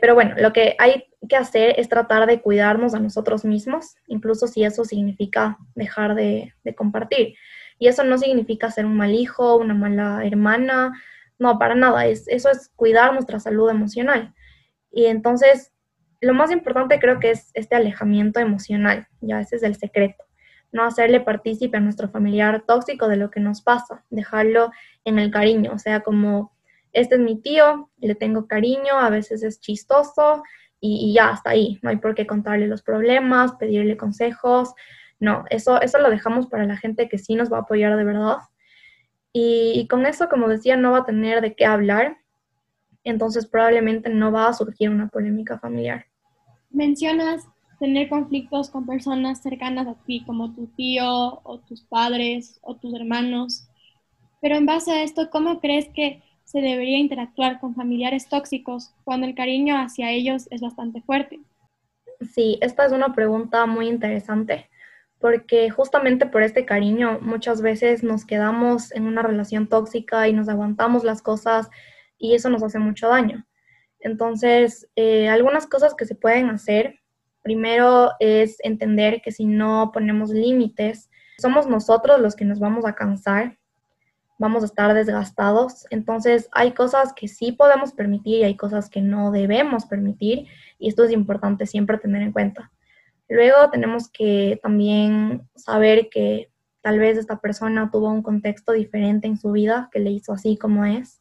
Pero 0.00 0.14
bueno, 0.14 0.36
lo 0.38 0.52
que 0.52 0.76
hay 0.78 1.04
que 1.28 1.36
hacer 1.36 1.74
es 1.78 1.88
tratar 1.88 2.26
de 2.26 2.40
cuidarnos 2.40 2.94
a 2.94 3.00
nosotros 3.00 3.44
mismos, 3.44 3.96
incluso 4.06 4.46
si 4.46 4.64
eso 4.64 4.84
significa 4.84 5.58
dejar 5.74 6.14
de, 6.14 6.54
compartir. 6.76 7.34
Y 7.78 7.88
eso 7.88 8.04
no 8.04 8.18
significa 8.18 8.70
ser 8.70 8.86
un 8.86 8.96
mal 8.96 9.12
hijo, 9.12 9.56
una 9.56 9.74
mala 9.74 10.24
hermana, 10.24 10.92
no, 11.38 11.58
para 11.58 11.74
nada, 11.74 12.06
es, 12.06 12.26
eso 12.28 12.50
es 12.50 12.70
cuidar 12.74 13.12
nuestra 13.12 13.38
salud 13.38 13.70
emocional. 13.70 14.34
Y 14.90 15.06
entonces, 15.06 15.72
lo 16.20 16.34
más 16.34 16.50
importante 16.50 16.98
creo 16.98 17.20
que 17.20 17.30
es 17.30 17.50
este 17.54 17.76
alejamiento 17.76 18.40
emocional, 18.40 19.06
ya 19.20 19.40
ese 19.40 19.56
es 19.56 19.62
el 19.62 19.76
secreto. 19.76 20.24
No 20.72 20.84
hacerle 20.84 21.20
partícipe 21.20 21.76
a 21.76 21.80
nuestro 21.80 22.08
familiar 22.08 22.64
tóxico 22.66 23.08
de 23.08 23.16
lo 23.16 23.30
que 23.30 23.40
nos 23.40 23.62
pasa, 23.62 24.04
dejarlo 24.10 24.70
en 25.04 25.18
el 25.18 25.30
cariño, 25.30 25.72
o 25.72 25.78
sea, 25.78 26.00
como 26.00 26.52
este 26.92 27.16
es 27.16 27.20
mi 27.20 27.40
tío, 27.40 27.90
le 27.98 28.14
tengo 28.14 28.46
cariño, 28.46 28.98
a 28.98 29.10
veces 29.10 29.42
es 29.42 29.60
chistoso 29.60 30.42
y, 30.80 31.12
ya 31.14 31.30
hasta 31.30 31.50
ahí. 31.50 31.78
No 31.82 31.90
hay 31.90 31.96
por 31.96 32.14
qué 32.14 32.26
contarle 32.26 32.66
los 32.66 32.82
problemas, 32.82 33.52
pedirle 33.52 33.96
consejos. 33.96 34.74
No, 35.20 35.44
eso, 35.50 35.80
eso 35.80 35.98
lo 35.98 36.10
dejamos 36.10 36.46
para 36.46 36.64
la 36.64 36.76
gente 36.76 37.08
que 37.08 37.18
sí 37.18 37.34
nos 37.34 37.52
va 37.52 37.58
a 37.58 37.60
apoyar 37.62 37.96
de 37.96 38.04
verdad. 38.04 38.38
Y, 39.32 39.86
con 39.88 40.06
eso, 40.06 40.28
como 40.28 40.48
decía, 40.48 40.76
no 40.76 40.92
va 40.92 40.98
a 40.98 41.04
tener 41.04 41.40
de 41.40 41.54
qué 41.54 41.66
hablar. 41.66 42.18
Entonces 43.04 43.46
probablemente 43.46 44.10
no 44.10 44.32
va 44.32 44.48
a 44.48 44.52
surgir 44.52 44.90
una 44.90 45.08
polémica 45.08 45.58
familiar. 45.58 46.06
Mencionas 46.70 47.46
tener 47.78 48.08
conflictos 48.08 48.70
con 48.70 48.86
personas 48.86 49.40
cercanas 49.40 49.86
a 49.86 49.94
ti, 50.04 50.24
como 50.26 50.52
tu 50.52 50.66
tío 50.66 51.40
o 51.42 51.60
tus 51.60 51.82
padres 51.82 52.58
o 52.62 52.74
tus 52.74 52.94
hermanos. 52.94 53.68
Pero 54.40 54.56
en 54.56 54.66
base 54.66 54.90
a 54.92 55.02
esto, 55.02 55.30
¿cómo 55.30 55.60
crees 55.60 55.88
que 55.94 56.22
se 56.44 56.60
debería 56.60 56.98
interactuar 56.98 57.60
con 57.60 57.74
familiares 57.74 58.28
tóxicos 58.28 58.94
cuando 59.04 59.26
el 59.26 59.34
cariño 59.34 59.76
hacia 59.76 60.10
ellos 60.10 60.48
es 60.50 60.60
bastante 60.60 61.02
fuerte? 61.02 61.40
Sí, 62.34 62.58
esta 62.60 62.86
es 62.86 62.92
una 62.92 63.14
pregunta 63.14 63.66
muy 63.66 63.88
interesante 63.88 64.67
porque 65.20 65.70
justamente 65.70 66.26
por 66.26 66.42
este 66.42 66.64
cariño 66.64 67.18
muchas 67.20 67.60
veces 67.62 68.02
nos 68.02 68.24
quedamos 68.24 68.92
en 68.92 69.06
una 69.06 69.22
relación 69.22 69.68
tóxica 69.68 70.28
y 70.28 70.32
nos 70.32 70.48
aguantamos 70.48 71.04
las 71.04 71.22
cosas 71.22 71.68
y 72.18 72.34
eso 72.34 72.50
nos 72.50 72.62
hace 72.62 72.78
mucho 72.78 73.08
daño. 73.08 73.46
Entonces, 74.00 74.88
eh, 74.96 75.28
algunas 75.28 75.66
cosas 75.66 75.94
que 75.94 76.04
se 76.04 76.14
pueden 76.14 76.50
hacer, 76.50 77.00
primero 77.42 78.12
es 78.20 78.58
entender 78.62 79.20
que 79.22 79.32
si 79.32 79.44
no 79.44 79.90
ponemos 79.92 80.30
límites, 80.30 81.10
somos 81.38 81.66
nosotros 81.66 82.20
los 82.20 82.36
que 82.36 82.44
nos 82.44 82.60
vamos 82.60 82.84
a 82.84 82.94
cansar 82.94 83.58
vamos 84.38 84.62
a 84.62 84.66
estar 84.66 84.94
desgastados. 84.94 85.86
Entonces 85.90 86.48
hay 86.52 86.72
cosas 86.72 87.12
que 87.12 87.28
sí 87.28 87.52
podemos 87.52 87.92
permitir 87.92 88.40
y 88.40 88.44
hay 88.44 88.56
cosas 88.56 88.88
que 88.88 89.02
no 89.02 89.30
debemos 89.30 89.86
permitir 89.86 90.46
y 90.78 90.88
esto 90.88 91.04
es 91.04 91.10
importante 91.10 91.66
siempre 91.66 91.98
tener 91.98 92.22
en 92.22 92.32
cuenta. 92.32 92.70
Luego 93.28 93.70
tenemos 93.70 94.08
que 94.10 94.58
también 94.62 95.48
saber 95.54 96.08
que 96.08 96.50
tal 96.80 96.98
vez 96.98 97.18
esta 97.18 97.40
persona 97.40 97.90
tuvo 97.90 98.10
un 98.10 98.22
contexto 98.22 98.72
diferente 98.72 99.26
en 99.26 99.36
su 99.36 99.52
vida 99.52 99.90
que 99.92 100.00
le 100.00 100.10
hizo 100.10 100.32
así 100.32 100.56
como 100.56 100.84
es, 100.84 101.20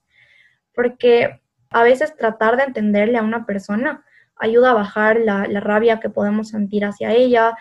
porque 0.73 1.41
a 1.69 1.83
veces 1.83 2.15
tratar 2.15 2.55
de 2.55 2.63
entenderle 2.63 3.17
a 3.17 3.23
una 3.23 3.45
persona 3.45 4.05
ayuda 4.37 4.71
a 4.71 4.75
bajar 4.75 5.19
la, 5.19 5.47
la 5.47 5.59
rabia 5.59 5.99
que 5.99 6.09
podemos 6.09 6.49
sentir 6.49 6.85
hacia 6.85 7.11
ella, 7.11 7.57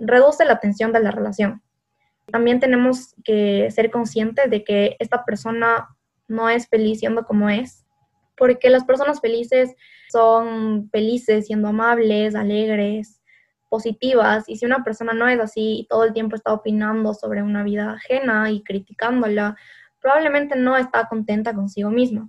reduce 0.00 0.44
la 0.44 0.60
tensión 0.60 0.92
de 0.92 1.00
la 1.00 1.10
relación. 1.10 1.62
También 2.30 2.60
tenemos 2.60 3.14
que 3.24 3.70
ser 3.70 3.90
conscientes 3.90 4.48
de 4.48 4.64
que 4.64 4.96
esta 5.00 5.24
persona 5.24 5.88
no 6.28 6.48
es 6.48 6.68
feliz 6.68 7.00
siendo 7.00 7.24
como 7.24 7.50
es, 7.50 7.84
porque 8.36 8.70
las 8.70 8.84
personas 8.84 9.20
felices 9.20 9.74
son 10.10 10.88
felices 10.90 11.46
siendo 11.46 11.68
amables, 11.68 12.34
alegres, 12.34 13.21
positivas, 13.72 14.44
y 14.50 14.56
si 14.56 14.66
una 14.66 14.84
persona 14.84 15.14
no 15.14 15.26
es 15.26 15.40
así 15.40 15.78
y 15.80 15.86
todo 15.86 16.04
el 16.04 16.12
tiempo 16.12 16.36
está 16.36 16.52
opinando 16.52 17.14
sobre 17.14 17.42
una 17.42 17.62
vida 17.62 17.92
ajena 17.92 18.50
y 18.50 18.62
criticándola, 18.62 19.56
probablemente 19.98 20.56
no 20.56 20.76
está 20.76 21.08
contenta 21.08 21.54
consigo 21.54 21.88
misma. 21.88 22.28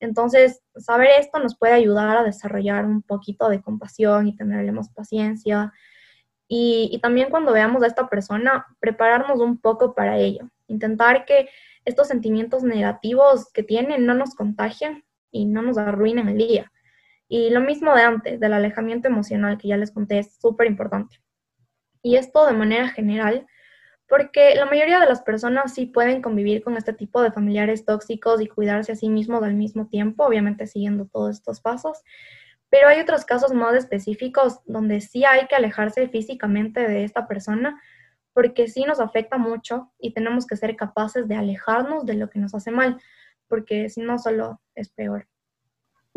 Entonces, 0.00 0.62
saber 0.76 1.10
esto 1.20 1.40
nos 1.40 1.58
puede 1.58 1.74
ayudar 1.74 2.16
a 2.16 2.22
desarrollar 2.22 2.86
un 2.86 3.02
poquito 3.02 3.50
de 3.50 3.60
compasión 3.60 4.28
y 4.28 4.34
tenerle 4.34 4.72
más 4.72 4.88
paciencia, 4.88 5.74
y, 6.50 6.98
también 7.02 7.28
cuando 7.28 7.52
veamos 7.52 7.82
a 7.82 7.86
esta 7.86 8.08
persona, 8.08 8.64
prepararnos 8.80 9.40
un 9.40 9.58
poco 9.58 9.94
para 9.94 10.16
ello. 10.16 10.48
Intentar 10.68 11.26
que 11.26 11.50
estos 11.84 12.08
sentimientos 12.08 12.62
negativos 12.62 13.52
que 13.52 13.62
tienen 13.62 14.06
no 14.06 14.14
nos 14.14 14.34
contagien 14.34 15.04
y 15.30 15.44
no 15.44 15.60
nos 15.60 15.76
arruinen 15.76 16.30
el 16.30 16.38
día. 16.38 16.72
Y 17.28 17.50
lo 17.50 17.60
mismo 17.60 17.94
de 17.94 18.02
antes, 18.02 18.40
del 18.40 18.54
alejamiento 18.54 19.08
emocional 19.08 19.58
que 19.58 19.68
ya 19.68 19.76
les 19.76 19.92
conté, 19.92 20.20
es 20.20 20.38
súper 20.40 20.66
importante. 20.66 21.20
Y 22.02 22.16
esto 22.16 22.46
de 22.46 22.54
manera 22.54 22.88
general, 22.88 23.46
porque 24.08 24.54
la 24.54 24.64
mayoría 24.64 24.98
de 25.00 25.06
las 25.06 25.22
personas 25.22 25.74
sí 25.74 25.86
pueden 25.86 26.22
convivir 26.22 26.62
con 26.62 26.76
este 26.76 26.94
tipo 26.94 27.20
de 27.20 27.30
familiares 27.30 27.84
tóxicos 27.84 28.40
y 28.40 28.46
cuidarse 28.46 28.92
a 28.92 28.96
sí 28.96 29.10
mismos 29.10 29.42
al 29.42 29.54
mismo 29.54 29.88
tiempo, 29.88 30.24
obviamente 30.24 30.66
siguiendo 30.66 31.06
todos 31.06 31.36
estos 31.36 31.60
pasos. 31.60 32.02
Pero 32.70 32.88
hay 32.88 33.00
otros 33.00 33.24
casos 33.24 33.52
más 33.52 33.74
específicos 33.74 34.60
donde 34.64 35.00
sí 35.00 35.24
hay 35.24 35.46
que 35.46 35.56
alejarse 35.56 36.08
físicamente 36.08 36.80
de 36.80 37.04
esta 37.04 37.26
persona 37.26 37.80
porque 38.32 38.68
sí 38.68 38.84
nos 38.84 39.00
afecta 39.00 39.36
mucho 39.36 39.92
y 39.98 40.12
tenemos 40.12 40.46
que 40.46 40.56
ser 40.56 40.76
capaces 40.76 41.26
de 41.26 41.34
alejarnos 41.34 42.06
de 42.06 42.14
lo 42.14 42.30
que 42.30 42.38
nos 42.38 42.54
hace 42.54 42.70
mal, 42.70 43.00
porque 43.48 43.88
si 43.88 44.00
no 44.00 44.18
solo 44.18 44.60
es 44.76 44.90
peor. 44.90 45.26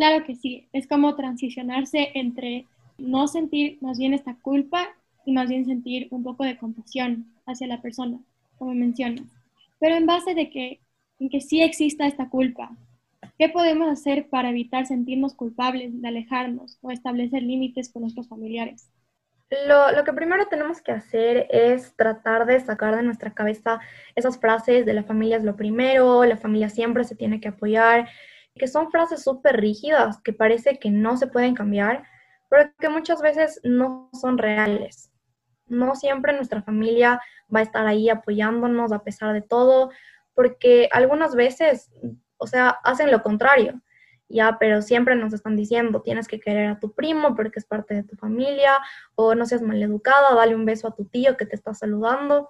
Claro 0.01 0.25
que 0.25 0.35
sí, 0.35 0.67
es 0.73 0.87
como 0.87 1.15
transicionarse 1.15 2.09
entre 2.15 2.65
no 2.97 3.27
sentir 3.27 3.77
más 3.81 3.99
bien 3.99 4.15
esta 4.15 4.35
culpa 4.41 4.87
y 5.27 5.31
más 5.31 5.47
bien 5.47 5.67
sentir 5.67 6.07
un 6.09 6.23
poco 6.23 6.43
de 6.43 6.57
compasión 6.57 7.27
hacia 7.45 7.67
la 7.67 7.83
persona, 7.83 8.17
como 8.57 8.73
mencionas. 8.73 9.27
Pero 9.79 9.93
en 9.93 10.07
base 10.07 10.33
de 10.33 10.49
que, 10.49 10.79
en 11.19 11.29
que 11.29 11.39
sí 11.39 11.61
exista 11.61 12.07
esta 12.07 12.29
culpa, 12.29 12.71
¿Qué 13.37 13.49
podemos 13.49 13.91
hacer 13.91 14.27
para 14.27 14.49
evitar 14.49 14.87
sentirnos 14.87 15.35
culpables 15.35 16.01
de 16.01 16.07
alejarnos 16.07 16.79
o 16.81 16.89
establecer 16.89 17.43
límites 17.43 17.91
con 17.91 18.01
nuestros 18.01 18.27
familiares? 18.27 18.89
Lo, 19.67 19.91
lo, 19.91 20.03
que 20.03 20.13
primero 20.13 20.47
tenemos 20.47 20.81
que 20.81 20.91
hacer 20.91 21.45
es 21.51 21.95
tratar 21.95 22.47
de 22.47 22.59
sacar 22.59 22.95
de 22.95 23.03
nuestra 23.03 23.33
cabeza 23.33 23.79
esas 24.15 24.39
frases 24.39 24.85
de 24.85 24.93
la 24.93 25.03
familia 25.03 25.37
es 25.37 25.43
lo 25.43 25.55
primero, 25.55 26.23
la 26.25 26.37
familia 26.37 26.69
siempre 26.69 27.03
se 27.03 27.15
tiene 27.15 27.39
que 27.39 27.49
apoyar, 27.49 28.09
que 28.55 28.67
son 28.67 28.91
frases 28.91 29.23
súper 29.23 29.57
rígidas 29.57 30.21
que 30.23 30.33
parece 30.33 30.79
que 30.79 30.91
no 30.91 31.17
se 31.17 31.27
pueden 31.27 31.55
cambiar, 31.55 32.03
pero 32.49 32.71
que 32.79 32.89
muchas 32.89 33.21
veces 33.21 33.59
no 33.63 34.09
son 34.13 34.37
reales. 34.37 35.11
No 35.67 35.95
siempre 35.95 36.33
nuestra 36.33 36.61
familia 36.61 37.21
va 37.53 37.59
a 37.59 37.63
estar 37.63 37.87
ahí 37.87 38.09
apoyándonos 38.09 38.91
a 38.91 39.03
pesar 39.03 39.33
de 39.33 39.41
todo, 39.41 39.91
porque 40.33 40.89
algunas 40.91 41.35
veces 41.35 41.91
o 42.41 42.47
sea, 42.47 42.69
hacen 42.83 43.11
lo 43.11 43.21
contrario. 43.21 43.81
Ya, 44.27 44.57
pero 44.59 44.81
siempre 44.81 45.15
nos 45.15 45.33
están 45.33 45.55
diciendo, 45.55 46.01
tienes 46.01 46.27
que 46.27 46.39
querer 46.39 46.69
a 46.69 46.79
tu 46.79 46.93
primo 46.93 47.35
porque 47.35 47.59
es 47.59 47.65
parte 47.65 47.93
de 47.93 48.03
tu 48.03 48.15
familia, 48.15 48.79
o 49.13 49.35
no 49.35 49.45
seas 49.45 49.61
maleducada, 49.61 50.33
dale 50.33 50.55
un 50.55 50.65
beso 50.65 50.87
a 50.87 50.95
tu 50.95 51.05
tío 51.05 51.37
que 51.37 51.45
te 51.45 51.55
está 51.55 51.73
saludando. 51.73 52.49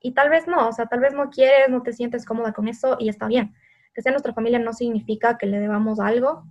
Y 0.00 0.12
tal 0.12 0.28
vez 0.28 0.46
no, 0.46 0.68
o 0.68 0.72
sea, 0.72 0.86
tal 0.86 1.00
vez 1.00 1.14
no 1.14 1.30
quieres, 1.30 1.70
no 1.70 1.82
te 1.82 1.92
sientes 1.92 2.26
cómoda 2.26 2.52
con 2.52 2.68
eso 2.68 2.96
y 2.98 3.08
está 3.08 3.28
bien. 3.28 3.54
Que 3.94 4.02
sea 4.02 4.12
nuestra 4.12 4.32
familia 4.32 4.58
no 4.58 4.72
significa 4.72 5.38
que 5.38 5.46
le 5.46 5.58
debamos 5.58 6.00
algo. 6.00 6.44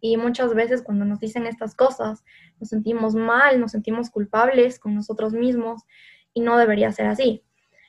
Y 0.00 0.16
muchas 0.16 0.54
veces 0.54 0.82
cuando 0.82 1.04
nos 1.04 1.20
dicen 1.20 1.46
estas 1.46 1.74
cosas, 1.74 2.24
nos 2.58 2.70
sentimos 2.70 3.14
mal, 3.14 3.60
nos 3.60 3.72
sentimos 3.72 4.10
culpables 4.10 4.78
con 4.78 4.94
nosotros 4.94 5.32
mismos 5.32 5.82
y 6.32 6.40
no 6.40 6.56
debería 6.56 6.90
ser 6.92 7.06
así. 7.06 7.44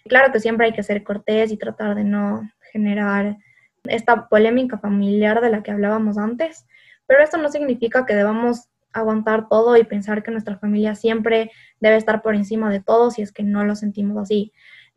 Claro 0.06 0.32
que 0.34 0.40
siempre 0.40 0.68
hay 0.68 0.74
que 0.74 0.84
ser 0.84 1.04
cortés 1.04 1.52
y 1.52 1.58
tratar 1.58 1.96
de 1.96 2.04
no 2.04 2.50
generar 2.72 3.38
esta 3.84 4.28
polémica 4.28 4.78
familiar 4.78 5.42
de 5.42 5.50
la 5.50 5.64
que 5.64 5.72
hablábamos 5.72 6.18
antes, 6.18 6.68
pero 7.08 7.24
esto 7.24 7.38
no 7.38 7.50
significa 7.50 8.06
que 8.06 8.16
debamos 8.16 8.70
aguantar 8.94 9.48
todo 9.48 9.78
y 9.78 9.84
pensar 9.84 10.22
que 10.24 10.32
nuestra 10.32 10.58
familia 10.58 10.96
siempre 10.96 11.52
debe 11.80 11.96
estar 11.96 12.22
por 12.22 12.36
encima 12.36 12.70
de 12.70 12.82
todo 12.82 13.10
si 13.12 13.22
es 13.22 13.32
que 13.32 13.44
no 13.44 13.64
lo 13.64 13.76
sentimos 13.76 14.18
así. 14.18 14.52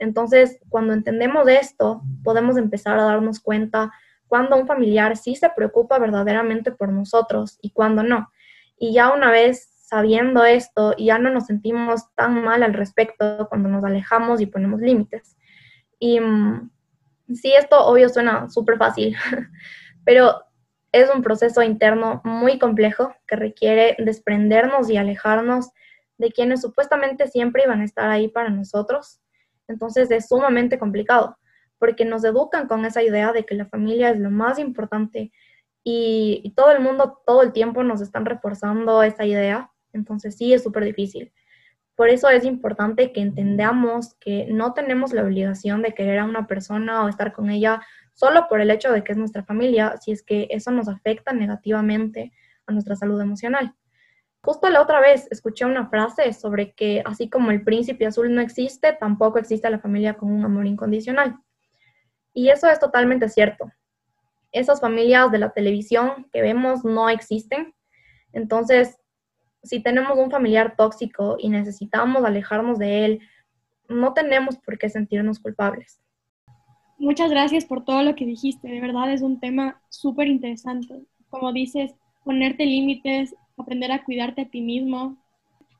Entonces, 0.04 0.60
cuando 0.68 0.92
entendemos 0.92 1.48
esto, 1.48 2.02
podemos 2.22 2.56
empezar 2.56 2.98
a 2.98 3.04
darnos 3.04 3.40
cuenta 3.40 3.90
cuando 4.28 4.56
un 4.56 4.66
familiar 4.66 5.16
sí 5.16 5.34
se 5.34 5.50
preocupa 5.50 5.98
verdaderamente 5.98 6.72
por 6.72 6.90
nosotros 6.90 7.58
y 7.60 7.70
cuando 7.70 8.02
no. 8.02 8.30
Y 8.78 8.92
ya 8.92 9.12
una 9.12 9.30
vez 9.30 9.68
sabiendo 9.86 10.44
esto, 10.44 10.94
ya 10.96 11.18
no 11.18 11.30
nos 11.30 11.46
sentimos 11.46 12.14
tan 12.14 12.42
mal 12.42 12.62
al 12.62 12.74
respecto 12.74 13.46
cuando 13.48 13.68
nos 13.68 13.84
alejamos 13.84 14.40
y 14.40 14.46
ponemos 14.46 14.80
límites. 14.80 15.36
Y 15.98 16.20
mm, 16.20 16.70
sí, 17.34 17.52
esto 17.56 17.84
obvio 17.86 18.08
suena 18.08 18.48
súper 18.48 18.76
fácil, 18.76 19.16
pero 20.04 20.42
es 20.92 21.10
un 21.14 21.22
proceso 21.22 21.62
interno 21.62 22.20
muy 22.24 22.58
complejo 22.58 23.14
que 23.26 23.36
requiere 23.36 23.96
desprendernos 23.98 24.90
y 24.90 24.96
alejarnos 24.96 25.70
de 26.18 26.30
quienes 26.30 26.60
supuestamente 26.60 27.26
siempre 27.26 27.64
iban 27.64 27.80
a 27.80 27.84
estar 27.84 28.10
ahí 28.10 28.28
para 28.28 28.50
nosotros. 28.50 29.20
Entonces 29.68 30.10
es 30.10 30.28
sumamente 30.28 30.78
complicado 30.78 31.36
porque 31.78 32.04
nos 32.04 32.24
educan 32.24 32.66
con 32.66 32.84
esa 32.84 33.02
idea 33.02 33.32
de 33.32 33.44
que 33.44 33.54
la 33.54 33.66
familia 33.66 34.10
es 34.10 34.18
lo 34.18 34.30
más 34.30 34.58
importante 34.58 35.32
y, 35.82 36.52
todo 36.56 36.70
el 36.70 36.80
mundo 36.80 37.20
todo 37.26 37.42
el 37.42 37.52
tiempo 37.52 37.82
nos 37.82 38.00
están 38.00 38.24
reforzando 38.24 39.02
esa 39.02 39.26
idea. 39.26 39.70
Entonces 39.92 40.36
sí 40.36 40.54
es 40.54 40.62
súper 40.62 40.84
difícil. 40.84 41.32
Por 41.94 42.08
eso 42.08 42.28
es 42.28 42.44
importante 42.44 43.12
que 43.12 43.20
entendamos 43.20 44.14
que 44.14 44.46
no 44.50 44.72
tenemos 44.72 45.12
la 45.12 45.22
obligación 45.22 45.82
de 45.82 45.92
querer 45.92 46.20
a 46.20 46.24
una 46.24 46.46
persona 46.46 47.04
o 47.04 47.08
estar 47.08 47.32
con 47.32 47.50
ella 47.50 47.82
solo 48.14 48.48
por 48.48 48.60
el 48.60 48.70
hecho 48.70 48.90
de 48.92 49.04
que 49.04 49.12
es 49.12 49.18
nuestra 49.18 49.44
familia, 49.44 49.96
si 50.00 50.12
es 50.12 50.22
que 50.22 50.48
eso 50.50 50.70
nos 50.70 50.88
afecta 50.88 51.32
negativamente 51.32 52.32
a 52.66 52.72
nuestra 52.72 52.96
salud 52.96 53.20
emocional. 53.20 53.74
Justo 54.44 54.68
la 54.68 54.82
otra 54.82 55.00
vez 55.00 55.26
escuché 55.30 55.64
una 55.64 55.88
frase 55.88 56.30
sobre 56.34 56.74
que 56.74 57.02
así 57.06 57.30
como 57.30 57.50
el 57.50 57.64
príncipe 57.64 58.04
azul 58.04 58.34
no 58.34 58.42
existe, 58.42 58.92
tampoco 58.92 59.38
existe 59.38 59.70
la 59.70 59.78
familia 59.78 60.18
con 60.18 60.30
un 60.30 60.44
amor 60.44 60.66
incondicional. 60.66 61.38
Y 62.34 62.50
eso 62.50 62.68
es 62.68 62.78
totalmente 62.78 63.30
cierto. 63.30 63.72
Esas 64.52 64.82
familias 64.82 65.32
de 65.32 65.38
la 65.38 65.54
televisión 65.54 66.28
que 66.30 66.42
vemos 66.42 66.84
no 66.84 67.08
existen. 67.08 67.74
Entonces, 68.34 68.98
si 69.62 69.80
tenemos 69.80 70.18
un 70.18 70.30
familiar 70.30 70.74
tóxico 70.76 71.36
y 71.38 71.48
necesitamos 71.48 72.22
alejarnos 72.22 72.78
de 72.78 73.06
él, 73.06 73.20
no 73.88 74.12
tenemos 74.12 74.58
por 74.58 74.76
qué 74.76 74.90
sentirnos 74.90 75.38
culpables. 75.40 76.02
Muchas 76.98 77.30
gracias 77.30 77.64
por 77.64 77.82
todo 77.82 78.02
lo 78.02 78.14
que 78.14 78.26
dijiste. 78.26 78.68
De 78.68 78.82
verdad 78.82 79.10
es 79.10 79.22
un 79.22 79.40
tema 79.40 79.80
súper 79.88 80.28
interesante. 80.28 81.06
Como 81.30 81.50
dices, 81.50 81.94
ponerte 82.24 82.66
límites, 82.66 83.34
aprender 83.56 83.92
a 83.92 84.04
cuidarte 84.04 84.42
a 84.42 84.48
ti 84.48 84.60
mismo. 84.60 85.16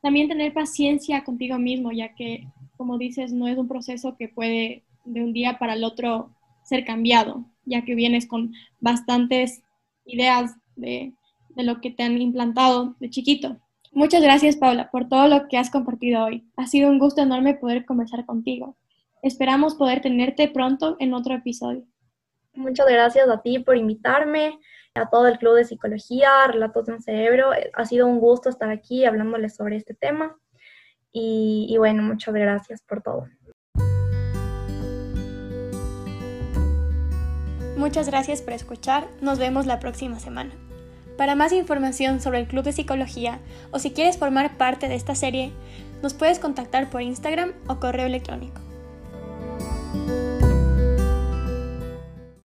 También 0.02 0.28
tener 0.28 0.52
paciencia 0.52 1.24
contigo 1.24 1.58
mismo, 1.58 1.92
ya 1.92 2.14
que, 2.14 2.46
como 2.76 2.98
dices, 2.98 3.32
no 3.32 3.48
es 3.48 3.56
un 3.56 3.68
proceso 3.68 4.16
que 4.16 4.28
puede 4.28 4.82
de 5.04 5.22
un 5.22 5.32
día 5.32 5.58
para 5.58 5.74
el 5.74 5.84
otro 5.84 6.30
ser 6.62 6.84
cambiado, 6.84 7.44
ya 7.64 7.84
que 7.84 7.94
vienes 7.94 8.26
con 8.26 8.52
bastantes 8.80 9.62
ideas 10.04 10.56
de, 10.76 11.12
de 11.50 11.62
lo 11.62 11.80
que 11.80 11.90
te 11.90 12.02
han 12.02 12.20
implantado 12.20 12.96
de 13.00 13.10
chiquito. 13.10 13.58
Muchas 13.92 14.22
gracias, 14.22 14.56
Paula, 14.56 14.90
por 14.90 15.08
todo 15.08 15.28
lo 15.28 15.46
que 15.48 15.56
has 15.56 15.70
compartido 15.70 16.24
hoy. 16.24 16.44
Ha 16.56 16.66
sido 16.66 16.90
un 16.90 16.98
gusto 16.98 17.22
enorme 17.22 17.54
poder 17.54 17.84
conversar 17.84 18.26
contigo. 18.26 18.76
Esperamos 19.22 19.74
poder 19.76 20.00
tenerte 20.00 20.48
pronto 20.48 20.96
en 20.98 21.14
otro 21.14 21.34
episodio. 21.34 21.84
Muchas 22.54 22.86
gracias 22.88 23.28
a 23.28 23.40
ti 23.40 23.58
por 23.58 23.76
invitarme, 23.76 24.58
a 24.96 25.10
todo 25.10 25.26
el 25.26 25.38
Club 25.38 25.56
de 25.56 25.64
Psicología, 25.64 26.46
Relatos 26.46 26.86
de 26.86 26.92
un 26.92 27.02
Cerebro. 27.02 27.50
Ha 27.74 27.84
sido 27.84 28.06
un 28.06 28.20
gusto 28.20 28.48
estar 28.48 28.70
aquí 28.70 29.04
hablándoles 29.04 29.56
sobre 29.56 29.76
este 29.76 29.94
tema. 29.94 30.36
Y, 31.10 31.66
y 31.68 31.78
bueno, 31.78 32.02
muchas 32.02 32.34
gracias 32.34 32.80
por 32.82 33.02
todo. 33.02 33.26
Muchas 37.76 38.08
gracias 38.08 38.40
por 38.40 38.52
escuchar. 38.52 39.08
Nos 39.20 39.38
vemos 39.38 39.66
la 39.66 39.80
próxima 39.80 40.20
semana. 40.20 40.52
Para 41.18 41.34
más 41.34 41.52
información 41.52 42.20
sobre 42.20 42.40
el 42.40 42.46
Club 42.46 42.64
de 42.64 42.72
Psicología 42.72 43.40
o 43.72 43.78
si 43.78 43.92
quieres 43.92 44.16
formar 44.16 44.56
parte 44.56 44.88
de 44.88 44.94
esta 44.94 45.14
serie, 45.14 45.52
nos 46.02 46.14
puedes 46.14 46.38
contactar 46.38 46.90
por 46.90 47.02
Instagram 47.02 47.52
o 47.68 47.80
correo 47.80 48.06
electrónico. 48.06 48.63